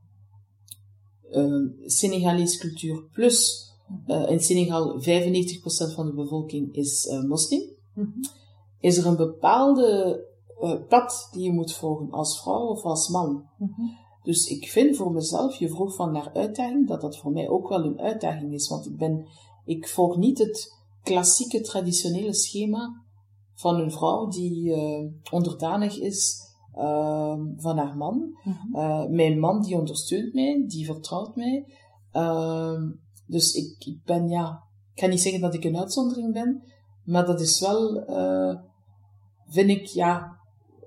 uh, 1.32 1.70
Senegalese 1.86 2.60
cultuur 2.60 3.04
plus, 3.12 3.70
uh, 4.08 4.30
in 4.30 4.40
Senegal 4.40 5.00
95% 5.00 5.94
van 5.94 6.06
de 6.06 6.14
bevolking 6.14 6.74
is 6.74 7.08
moslim, 7.28 7.62
mm-hmm. 7.94 8.22
is 8.80 8.98
er 8.98 9.06
een 9.06 9.16
bepaalde 9.16 10.26
pad 10.90 11.30
die 11.32 11.44
je 11.44 11.52
moet 11.52 11.74
volgen 11.74 12.12
als 12.12 12.42
vrouw 12.42 12.68
of 12.68 12.84
als 12.84 13.10
man. 13.10 13.46
Mm-hmm. 13.58 13.98
Dus 14.24 14.48
ik 14.48 14.68
vind 14.68 14.96
voor 14.96 15.12
mezelf, 15.12 15.56
je 15.56 15.70
vroeg 15.70 15.96
van 15.96 16.12
naar 16.12 16.32
uitdaging, 16.34 16.88
dat 16.88 17.02
dat 17.02 17.18
voor 17.18 17.32
mij 17.32 17.50
ook 17.50 17.70
wel 17.70 17.84
een 17.84 18.00
uitdaging 18.00 18.54
is, 18.54 18.68
want 18.68 18.86
ik 18.86 18.98
ben, 18.98 19.28
ik 19.66 19.88
volg 19.88 20.18
niet 20.18 20.38
het 20.38 20.74
klassieke, 21.04 21.62
traditionele 21.62 22.34
schema 22.34 23.06
van 23.58 23.80
een 23.80 23.92
vrouw 23.92 24.28
die 24.28 24.76
uh, 24.76 25.12
onderdanig 25.32 26.00
is 26.00 26.46
uh, 26.76 27.40
van 27.58 27.78
haar 27.78 27.98
man. 27.98 28.38
uh, 28.74 29.06
mijn 29.06 29.40
man 29.40 29.62
die 29.62 29.78
ondersteunt 29.78 30.34
mij, 30.34 30.64
die 30.68 30.86
vertrouwt 30.86 31.36
mij. 31.36 31.66
Ehm, 32.12 32.92
dus 33.26 33.54
ik, 33.54 33.86
ik 33.86 34.04
ben, 34.06 34.30
ja, 34.30 34.64
ik 34.94 35.02
ga 35.02 35.08
niet 35.08 35.22
zeggen 35.22 35.42
dat 35.42 35.54
ik 35.54 35.64
een 35.64 35.78
uitzondering 35.78 36.34
ben, 36.34 36.64
maar 37.04 37.26
dat 37.26 37.42
is 37.42 37.60
wel, 37.60 38.10
uh, 38.10 38.56
vind 39.48 39.70
ik, 39.70 39.86
ja, 39.86 40.38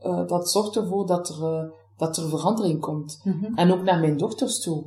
uh, 0.02 0.26
dat 0.26 0.50
zorgt 0.50 0.76
ervoor 0.76 1.06
dat 1.06 1.28
er, 1.28 1.64
uh, 1.64 1.70
dat 1.96 2.16
er 2.16 2.28
verandering 2.28 2.80
komt. 2.80 3.20
Mhm. 3.24 3.54
En 3.54 3.72
ook 3.72 3.82
naar 3.82 4.00
mijn 4.00 4.16
dochters 4.16 4.60
toe. 4.60 4.84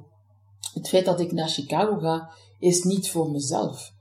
Het 0.73 0.87
feit 0.87 1.05
dat 1.05 1.19
ik 1.19 1.31
naar 1.31 1.47
Chicago 1.47 1.97
ga, 1.97 2.31
is 2.59 2.83
niet 2.83 3.09
voor 3.09 3.31
mezelf. 3.31 3.92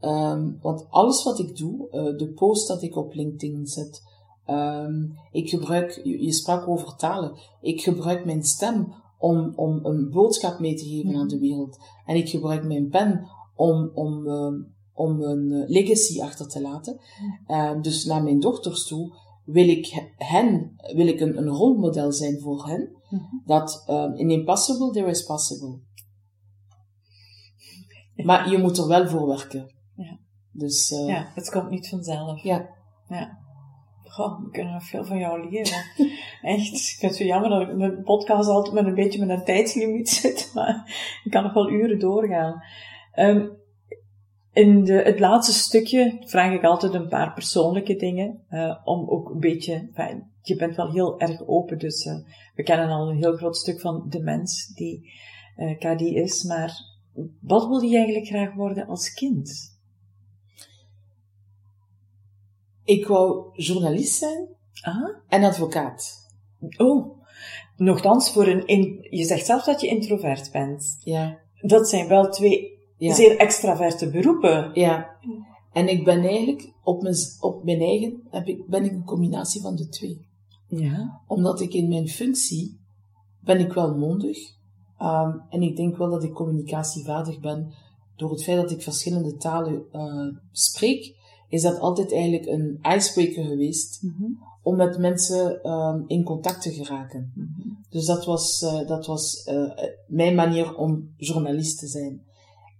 Um, 0.00 0.58
want 0.60 0.86
alles 0.90 1.24
wat 1.24 1.38
ik 1.38 1.56
doe, 1.56 1.88
de 2.16 2.32
post 2.34 2.68
dat 2.68 2.82
ik 2.82 2.96
op 2.96 3.14
LinkedIn 3.14 3.66
zet, 3.66 4.02
um, 4.46 5.12
ik 5.32 5.48
gebruik, 5.48 6.00
je, 6.04 6.24
je 6.24 6.32
sprak 6.32 6.68
over 6.68 6.96
talen, 6.96 7.38
ik 7.60 7.80
gebruik 7.80 8.24
mijn 8.24 8.42
stem 8.42 8.94
om, 9.18 9.52
om 9.54 9.84
een 9.84 10.10
boodschap 10.10 10.58
mee 10.58 10.74
te 10.74 10.84
geven 10.84 11.16
aan 11.16 11.28
de 11.28 11.38
wereld. 11.38 11.78
En 12.06 12.16
ik 12.16 12.28
gebruik 12.28 12.64
mijn 12.64 12.88
pen 12.88 13.28
om, 13.54 13.90
om, 13.94 14.26
uh, 14.26 14.52
om 14.92 15.22
een 15.22 15.64
legacy 15.66 16.20
achter 16.20 16.48
te 16.48 16.60
laten. 16.60 17.00
Uh, 17.48 17.80
dus 17.82 18.04
naar 18.04 18.22
mijn 18.22 18.40
dochters 18.40 18.86
toe 18.86 19.14
wil 19.44 19.68
ik 19.68 20.10
hen, 20.16 20.76
wil 20.94 21.06
ik 21.06 21.20
een, 21.20 21.38
een 21.38 21.48
rolmodel 21.48 22.12
zijn 22.12 22.40
voor 22.40 22.66
hen. 22.66 22.90
Mm-hmm. 23.10 23.42
Dat 23.46 23.84
in 24.14 24.30
impossible 24.30 24.90
there 24.90 25.10
is 25.10 25.24
possible. 25.24 25.78
Maar 28.16 28.50
je 28.50 28.58
moet 28.58 28.78
er 28.78 28.86
wel 28.86 29.08
voor 29.08 29.26
werken. 29.26 29.76
Ja. 30.58 30.64
Dus, 30.64 30.90
uh, 30.90 31.08
ja, 31.08 31.30
het 31.34 31.50
komt 31.50 31.70
niet 31.70 31.88
vanzelf. 31.88 32.42
Ja. 32.42 32.68
Ja. 33.08 33.38
Goh, 34.04 34.44
we 34.44 34.50
kunnen 34.50 34.72
nog 34.72 34.84
veel 34.84 35.04
van 35.04 35.18
jou 35.18 35.50
leren. 35.50 35.84
Echt. 36.42 36.72
Ik 36.72 36.96
vind 36.98 37.12
het 37.12 37.16
zo 37.16 37.24
jammer 37.24 37.50
dat 37.50 37.60
ik 37.60 37.76
mijn 37.76 38.02
podcast 38.02 38.48
altijd 38.48 38.74
met 38.74 38.86
een 38.86 38.94
beetje 38.94 39.26
met 39.26 39.38
een 39.38 39.44
tijdslimiet 39.44 40.08
zit. 40.18 40.50
Maar 40.54 40.92
ik 41.24 41.30
kan 41.30 41.42
nog 41.42 41.52
wel 41.52 41.70
uren 41.70 41.98
doorgaan. 41.98 42.62
Um, 43.14 43.56
in 44.52 44.84
de, 44.84 44.92
het 44.92 45.18
laatste 45.18 45.52
stukje 45.52 46.16
vraag 46.20 46.52
ik 46.52 46.64
altijd 46.64 46.94
een 46.94 47.08
paar 47.08 47.34
persoonlijke 47.34 47.96
dingen. 47.96 48.44
Uh, 48.50 48.76
om 48.84 49.08
ook 49.08 49.30
een 49.30 49.40
beetje, 49.40 49.90
enfin, 49.94 50.30
je 50.40 50.56
bent 50.56 50.76
wel 50.76 50.92
heel 50.92 51.20
erg 51.20 51.46
open, 51.46 51.78
dus 51.78 52.04
uh, 52.04 52.14
we 52.54 52.62
kennen 52.62 52.88
al 52.88 53.10
een 53.10 53.16
heel 53.16 53.36
groot 53.36 53.56
stuk 53.56 53.80
van 53.80 54.06
de 54.08 54.20
mens 54.20 54.66
die 54.66 55.10
KD 55.78 56.00
is. 56.00 56.44
Maar 56.44 56.72
wat 57.40 57.66
wil 57.66 57.80
je 57.80 57.96
eigenlijk 57.96 58.26
graag 58.26 58.54
worden 58.54 58.86
als 58.86 59.14
kind? 59.14 59.77
Ik 62.88 63.06
wou 63.06 63.50
journalist 63.52 64.14
zijn 64.14 64.48
ah? 64.80 65.08
en 65.28 65.44
advocaat. 65.44 66.26
Oh, 66.76 67.20
nogthans, 67.76 68.32
voor 68.32 68.46
een 68.46 68.66
in, 68.66 69.06
je 69.10 69.24
zegt 69.24 69.46
zelf 69.46 69.64
dat 69.64 69.80
je 69.80 69.86
introvert 69.86 70.52
bent. 70.52 70.98
Ja. 71.00 71.38
Dat 71.60 71.88
zijn 71.88 72.08
wel 72.08 72.30
twee 72.30 72.78
ja. 72.96 73.14
zeer 73.14 73.36
extraverte 73.36 74.10
beroepen. 74.10 74.70
Ja. 74.74 75.16
En 75.72 75.88
ik 75.88 76.04
ben 76.04 76.22
eigenlijk, 76.24 76.72
op 76.82 77.02
mijn, 77.02 77.16
op 77.40 77.64
mijn 77.64 77.80
eigen, 77.80 78.22
heb 78.30 78.46
ik, 78.46 78.66
ben 78.66 78.84
ik 78.84 78.92
een 78.92 79.04
combinatie 79.04 79.60
van 79.60 79.76
de 79.76 79.88
twee. 79.88 80.26
Ja. 80.68 81.22
Omdat 81.26 81.60
ik 81.60 81.72
in 81.72 81.88
mijn 81.88 82.08
functie, 82.08 82.80
ben 83.40 83.58
ik 83.60 83.72
wel 83.72 83.96
mondig. 83.96 84.38
Um, 85.02 85.42
en 85.48 85.62
ik 85.62 85.76
denk 85.76 85.96
wel 85.96 86.10
dat 86.10 86.24
ik 86.24 86.32
communicatievaardig 86.32 87.40
ben. 87.40 87.72
Door 88.16 88.30
het 88.30 88.42
feit 88.42 88.60
dat 88.60 88.70
ik 88.70 88.82
verschillende 88.82 89.36
talen 89.36 89.84
uh, 89.92 90.36
spreek, 90.52 91.16
is 91.48 91.62
dat 91.62 91.80
altijd 91.80 92.12
eigenlijk 92.12 92.46
een 92.46 92.78
icebreaker 92.96 93.44
geweest. 93.44 94.02
Mm 94.02 94.14
-hmm. 94.18 94.38
Om 94.62 94.76
met 94.76 94.98
mensen 94.98 95.70
um, 95.70 96.04
in 96.06 96.24
contact 96.24 96.62
te 96.62 96.72
geraken. 96.72 97.32
Mm 97.34 97.54
-hmm. 97.56 97.78
Dus 97.90 98.06
dat 98.06 98.24
was, 98.24 98.62
uh, 98.62 98.86
dat 98.86 99.06
was 99.06 99.46
uh, 99.46 99.72
mijn 100.06 100.34
manier 100.34 100.76
om 100.76 101.14
journalist 101.16 101.78
te 101.78 101.86
zijn. 101.86 102.26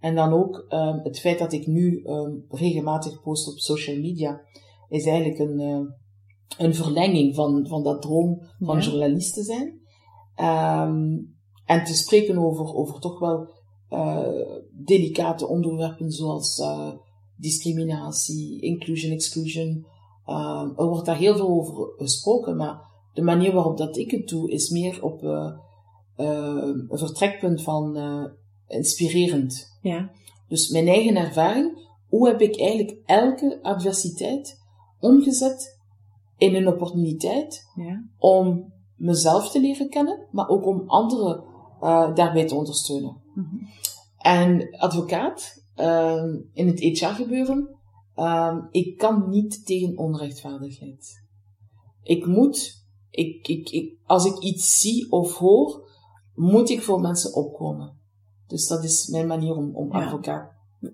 En 0.00 0.14
dan 0.14 0.32
ook 0.32 0.66
um, 0.68 1.00
het 1.02 1.18
feit 1.18 1.38
dat 1.38 1.52
ik 1.52 1.66
nu 1.66 2.02
um, 2.04 2.44
regelmatig 2.48 3.22
post 3.22 3.48
op 3.48 3.58
social 3.58 3.96
media, 3.96 4.40
is 4.88 5.06
eigenlijk 5.06 5.38
een, 5.38 5.60
uh, 5.60 5.90
een 6.58 6.74
verlenging 6.74 7.34
van, 7.34 7.66
van 7.66 7.82
dat 7.82 8.02
droom 8.02 8.42
van 8.58 8.76
Ja. 8.76 8.82
journalist 8.82 9.34
te 9.34 9.42
zijn. 9.42 9.80
En 11.64 11.84
te 11.84 11.94
spreken 11.94 12.38
over, 12.38 12.74
over 12.74 13.00
toch 13.00 13.18
wel 13.18 13.48
delicate 14.72 15.46
onderwerpen 15.46 16.10
zoals 16.10 16.62
discriminatie, 17.38 18.60
inclusion, 18.60 19.12
exclusion. 19.12 19.86
Uh, 20.26 20.70
er 20.76 20.86
wordt 20.86 21.06
daar 21.06 21.16
heel 21.16 21.36
veel 21.36 21.48
over 21.48 21.92
gesproken, 21.96 22.56
maar 22.56 22.80
de 23.12 23.22
manier 23.22 23.52
waarop 23.52 23.76
dat 23.76 23.96
ik 23.96 24.10
het 24.10 24.28
doe 24.28 24.50
is 24.50 24.70
meer 24.70 25.02
op 25.02 25.22
uh, 25.22 25.52
uh, 26.16 26.74
een 26.88 26.98
vertrekpunt 26.98 27.62
van 27.62 27.96
inspirerend. 28.66 29.78
Ja. 29.82 30.10
Dus 30.48 30.68
mijn 30.68 30.88
eigen 30.88 31.16
ervaring, 31.16 31.86
hoe 32.08 32.28
heb 32.28 32.40
ik 32.40 32.60
eigenlijk 32.60 32.98
elke 33.04 33.58
adversiteit 33.62 34.58
omgezet 35.00 35.78
in 36.36 36.54
een 36.54 36.68
opportuniteit 36.68 37.66
Ja. 37.74 38.04
om 38.18 38.72
mezelf 38.96 39.50
te 39.50 39.60
leren 39.60 39.88
kennen, 39.88 40.26
maar 40.30 40.48
ook 40.48 40.66
om 40.66 40.82
anderen 40.86 41.44
uh, 41.82 42.14
daarbij 42.14 42.46
te 42.46 42.54
ondersteunen. 42.54 43.16
Mhm. 43.34 43.56
En 44.18 44.76
advocaat, 44.78 45.57
uh, 45.80 46.34
in 46.52 46.66
het 46.66 46.80
HR-gebeuren, 46.80 47.68
uh, 48.16 48.56
ik 48.70 48.96
kan 48.96 49.28
niet 49.28 49.66
tegen 49.66 49.96
onrechtvaardigheid. 49.98 51.26
Ik 52.02 52.26
moet, 52.26 52.84
ik, 53.10 53.48
ik, 53.48 53.70
ik, 53.70 53.98
als 54.04 54.24
ik 54.24 54.38
iets 54.38 54.80
zie 54.80 55.10
of 55.10 55.36
hoor, 55.36 55.88
moet 56.34 56.70
ik 56.70 56.82
voor 56.82 57.00
mensen 57.00 57.34
opkomen. 57.34 57.96
Dus 58.46 58.66
dat 58.66 58.84
is 58.84 59.06
mijn 59.08 59.26
manier 59.26 59.54
om, 59.54 59.74
om 59.76 59.92
Ja. 59.92 60.04
advocaat 60.04 60.52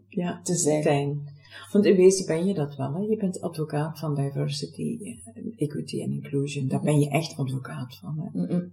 Ja. 0.08 0.40
te 0.42 0.54
zijn. 0.54 0.82
Fijn. 0.82 1.32
Want 1.72 1.84
in 1.84 1.96
wezen 1.96 2.26
ben 2.26 2.46
je 2.46 2.54
dat 2.54 2.76
wel, 2.76 2.92
hè? 2.94 3.00
Je 3.00 3.16
bent 3.16 3.40
advocaat 3.40 3.98
van 3.98 4.14
diversity, 4.14 4.98
eh, 5.02 5.44
equity 5.56 6.00
en 6.00 6.10
inclusion. 6.12 6.68
Daar 6.68 6.80
ben 6.80 7.00
je 7.00 7.08
echt 7.08 7.36
advocaat 7.36 7.96
van, 7.96 8.18
hè? 8.18 8.46
Vind 8.46 8.72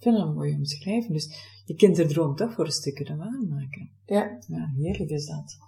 dat 0.00 0.14
een 0.14 0.34
mooie 0.34 0.56
omschrijving. 0.56 1.12
Dus 1.12 1.62
je 1.64 1.74
kinderdroom 1.74 2.36
toch 2.36 2.52
voor 2.52 2.64
een 2.64 2.72
stukje 2.72 3.04
te 3.04 3.16
waarmaken. 3.16 3.90
Ja. 4.06 4.38
Ja, 4.46 4.72
heerlijk 4.76 5.10
is 5.10 5.26
dat. 5.26 5.58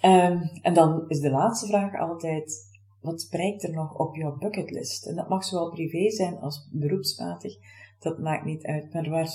Ehm, 0.00 0.42
en 0.62 0.74
dan 0.74 1.04
is 1.08 1.20
de 1.20 1.30
laatste 1.30 1.66
vraag 1.66 2.00
altijd, 2.00 2.68
wat 3.00 3.20
spreekt 3.20 3.62
er 3.62 3.72
nog 3.72 3.98
op 3.98 4.16
jouw 4.16 4.38
bucketlist? 4.38 5.06
En 5.06 5.14
dat 5.16 5.28
mag 5.28 5.44
zowel 5.44 5.70
privé 5.70 6.10
zijn 6.10 6.38
als 6.38 6.68
beroepsmatig. 6.72 7.54
Dat 7.98 8.18
maakt 8.18 8.44
niet 8.44 8.64
uit. 8.64 8.92
Maar 8.92 9.10
waar, 9.10 9.30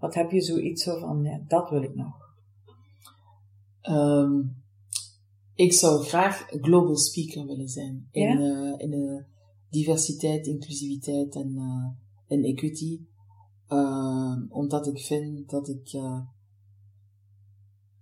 wat 0.00 0.14
heb 0.14 0.30
je 0.30 0.40
zoiets 0.40 0.82
zo 0.82 0.98
van, 0.98 1.22
ja, 1.22 1.40
dat 1.48 1.70
wil 1.70 1.82
ik 1.82 1.94
nog? 1.94 2.24
Um, 3.82 4.56
ik 5.54 5.72
zou 5.72 6.04
graag 6.04 6.46
global 6.48 6.96
speaker 6.96 7.46
willen 7.46 7.68
zijn. 7.68 8.08
In, 8.10 8.22
Ja? 8.22 8.38
uh, 8.38 8.74
in 8.76 8.92
uh, 8.92 9.22
diversiteit, 9.70 10.46
inclusiviteit 10.46 11.34
en, 11.34 11.52
uh, 11.54 12.36
en 12.38 12.44
equity. 12.44 13.00
Uh, 13.68 14.36
omdat 14.48 14.86
ik 14.86 14.98
vind 14.98 15.50
dat 15.50 15.68
ik, 15.68 15.92
uh, 15.92 16.20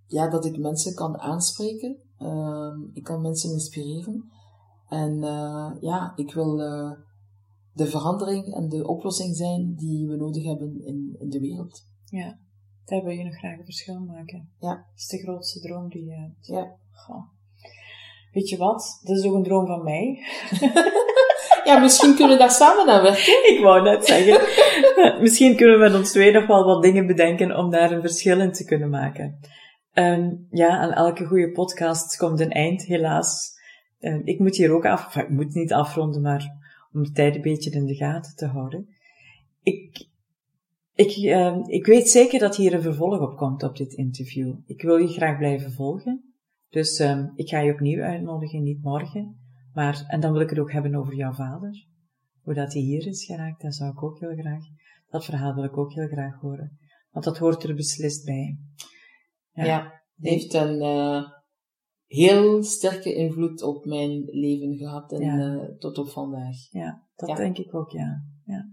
ja, 0.07 0.29
dat 0.29 0.45
ik 0.45 0.57
mensen 0.57 0.95
kan 0.95 1.17
aanspreken. 1.17 1.97
Uh, 2.19 2.73
ik 2.93 3.03
kan 3.03 3.21
mensen 3.21 3.51
inspireren. 3.51 4.31
En 4.89 5.17
uh, 5.17 5.71
ja, 5.79 6.13
ik 6.15 6.33
wil 6.33 6.59
uh, 6.59 6.91
de 7.73 7.85
verandering 7.85 8.53
en 8.53 8.69
de 8.69 8.87
oplossing 8.87 9.35
zijn 9.35 9.75
die 9.75 10.07
we 10.07 10.15
nodig 10.15 10.43
hebben 10.43 10.85
in, 10.85 11.15
in 11.19 11.29
de 11.29 11.39
wereld. 11.39 11.87
Ja, 12.05 12.39
daar 12.85 13.03
wil 13.03 13.13
je 13.13 13.23
nog 13.23 13.37
graag 13.37 13.57
een 13.57 13.65
verschil 13.65 13.99
maken. 13.99 14.49
Ja. 14.59 14.75
Dat 14.75 14.85
is 14.95 15.07
de 15.07 15.17
grootste 15.17 15.59
droom 15.59 15.89
die 15.89 16.05
je 16.05 16.13
hebt. 16.13 16.45
Ja. 16.47 16.77
Goh. 16.91 17.23
Weet 18.31 18.49
je 18.49 18.57
wat? 18.57 18.99
Dat 19.03 19.17
is 19.17 19.25
ook 19.25 19.35
een 19.35 19.43
droom 19.43 19.65
van 19.65 19.83
mij. 19.83 20.19
Ja, 21.65 21.79
misschien 21.79 22.15
kunnen 22.15 22.33
we 22.33 22.39
daar 22.39 22.51
samen 22.51 22.87
aan 22.87 23.01
werken. 23.01 23.53
Ik 23.53 23.59
wou 23.61 23.81
net 23.81 24.05
zeggen. 24.05 24.41
Misschien 25.21 25.55
kunnen 25.55 25.79
we 25.79 25.83
met 25.83 25.95
ons 25.95 26.11
twee 26.11 26.31
nog 26.31 26.47
wel 26.47 26.65
wat 26.65 26.83
dingen 26.83 27.07
bedenken 27.07 27.57
om 27.57 27.69
daar 27.69 27.91
een 27.91 28.01
verschil 28.01 28.39
in 28.39 28.51
te 28.51 28.65
kunnen 28.65 28.89
maken. 28.89 29.39
Um, 29.93 30.47
ja, 30.51 30.77
aan 30.77 30.91
elke 30.91 31.25
goede 31.25 31.51
podcast 31.51 32.17
komt 32.17 32.39
een 32.39 32.51
eind, 32.51 32.81
helaas. 32.83 33.53
Um, 33.99 34.21
ik 34.23 34.39
moet 34.39 34.55
hier 34.55 34.71
ook 34.71 34.85
af, 34.85 35.15
ik 35.15 35.29
moet 35.29 35.53
niet 35.53 35.73
afronden, 35.73 36.21
maar 36.21 36.51
om 36.93 37.03
de 37.03 37.11
tijd 37.11 37.35
een 37.35 37.41
beetje 37.41 37.71
in 37.71 37.85
de 37.85 37.95
gaten 37.95 38.35
te 38.35 38.45
houden. 38.45 38.87
Ik, 39.63 40.07
ik, 40.95 41.15
um, 41.15 41.63
ik 41.67 41.85
weet 41.85 42.09
zeker 42.09 42.39
dat 42.39 42.55
hier 42.55 42.73
een 42.73 42.81
vervolg 42.81 43.19
op 43.19 43.37
komt 43.37 43.63
op 43.63 43.77
dit 43.77 43.93
interview. 43.93 44.53
Ik 44.65 44.81
wil 44.81 44.97
je 44.97 45.07
graag 45.07 45.37
blijven 45.37 45.71
volgen. 45.71 46.33
Dus 46.69 46.99
ik 47.35 47.49
ga 47.49 47.59
je 47.59 47.73
opnieuw 47.73 48.03
uitnodigen, 48.03 48.63
niet 48.63 48.83
morgen. 48.83 49.44
Maar, 49.75 50.05
en 50.07 50.19
dan 50.19 50.31
wil 50.31 50.41
ik 50.41 50.49
het 50.49 50.59
ook 50.59 50.71
hebben 50.71 50.95
over 50.95 51.15
jouw 51.15 51.33
vader. 51.33 51.87
Hoe 52.43 52.53
dat 52.53 52.73
hij 52.73 52.81
hier 52.81 53.07
is 53.07 53.25
geraakt, 53.25 53.61
dat 53.61 53.75
zou 53.75 53.91
ik 53.91 54.03
ook 54.03 54.19
heel 54.19 54.35
graag, 54.35 54.63
dat 55.09 55.25
verhaal 55.25 55.55
wil 55.55 55.63
ik 55.63 55.77
ook 55.77 55.93
heel 55.93 56.07
graag 56.07 56.39
horen. 56.39 56.79
Want 57.11 57.25
dat 57.25 57.37
hoort 57.37 57.63
er 57.63 57.75
beslist 57.75 58.25
bij. 58.25 58.57
Ja, 59.51 59.63
ja 59.63 60.01
heeft 60.19 60.53
een, 60.53 60.81
uh, 60.81 61.23
heel 62.05 62.63
sterke 62.63 63.13
invloed 63.13 63.61
op 63.61 63.85
mijn 63.85 64.23
leven 64.25 64.77
gehad 64.77 65.11
en 65.11 65.75
tot 65.79 65.97
op 65.97 66.09
vandaag. 66.09 66.55
Ja, 66.69 67.03
dat 67.15 67.37
denk 67.37 67.57
ik 67.57 67.75
ook, 67.75 67.91
ja. 67.91 68.23
ja. 68.45 68.69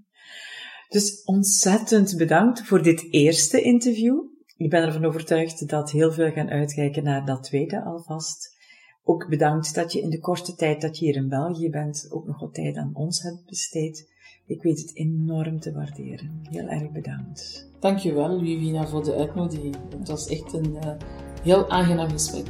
Dus 0.89 1.23
ontzettend 1.25 2.17
bedankt 2.17 2.63
voor 2.63 2.83
dit 2.83 3.13
eerste 3.13 3.63
interview. 3.63 4.21
Ik 4.57 4.71
ben 4.71 4.83
ervan 4.83 5.05
overtuigd 5.05 5.69
dat 5.69 5.91
heel 5.91 6.13
veel 6.13 6.31
gaan 6.31 6.49
uitkijken 6.49 7.05
naar 7.05 7.27
dat 7.27 7.43
tweede 7.43 7.85
alvast. 7.85 8.61
Ook 9.05 9.29
bedankt 9.29 9.75
dat 9.75 9.93
je 9.93 10.01
in 10.01 10.11
de 10.11 10.21
korte 10.21 10.55
tijd 10.55 10.81
dat 10.81 10.99
je 10.99 11.05
hier 11.05 11.17
in 11.17 11.29
België 11.29 11.71
bent 11.71 12.09
ook 12.11 12.27
nog 12.27 12.41
wat 12.41 12.55
tijd 12.55 12.77
aan 12.77 12.91
ons 12.95 13.23
hebt 13.23 13.47
besteed. 13.47 14.11
Ik 14.47 14.63
weet 14.63 14.81
het 14.81 14.97
enorm 14.97 15.61
te 15.61 15.73
waarderen. 15.73 16.41
Heel 16.51 16.69
erg 16.69 16.91
bedankt. 16.91 17.71
Dankjewel, 17.81 18.39
Vivina, 18.39 18.87
voor 18.87 19.05
de 19.05 19.15
uitnodiging. 19.15 19.77
Het 19.99 20.09
was 20.09 20.27
echt 20.27 20.53
een 20.53 20.75
uh, 20.75 20.95
heel 21.43 21.71
aangenaam 21.71 22.11
gesprek. 22.11 22.49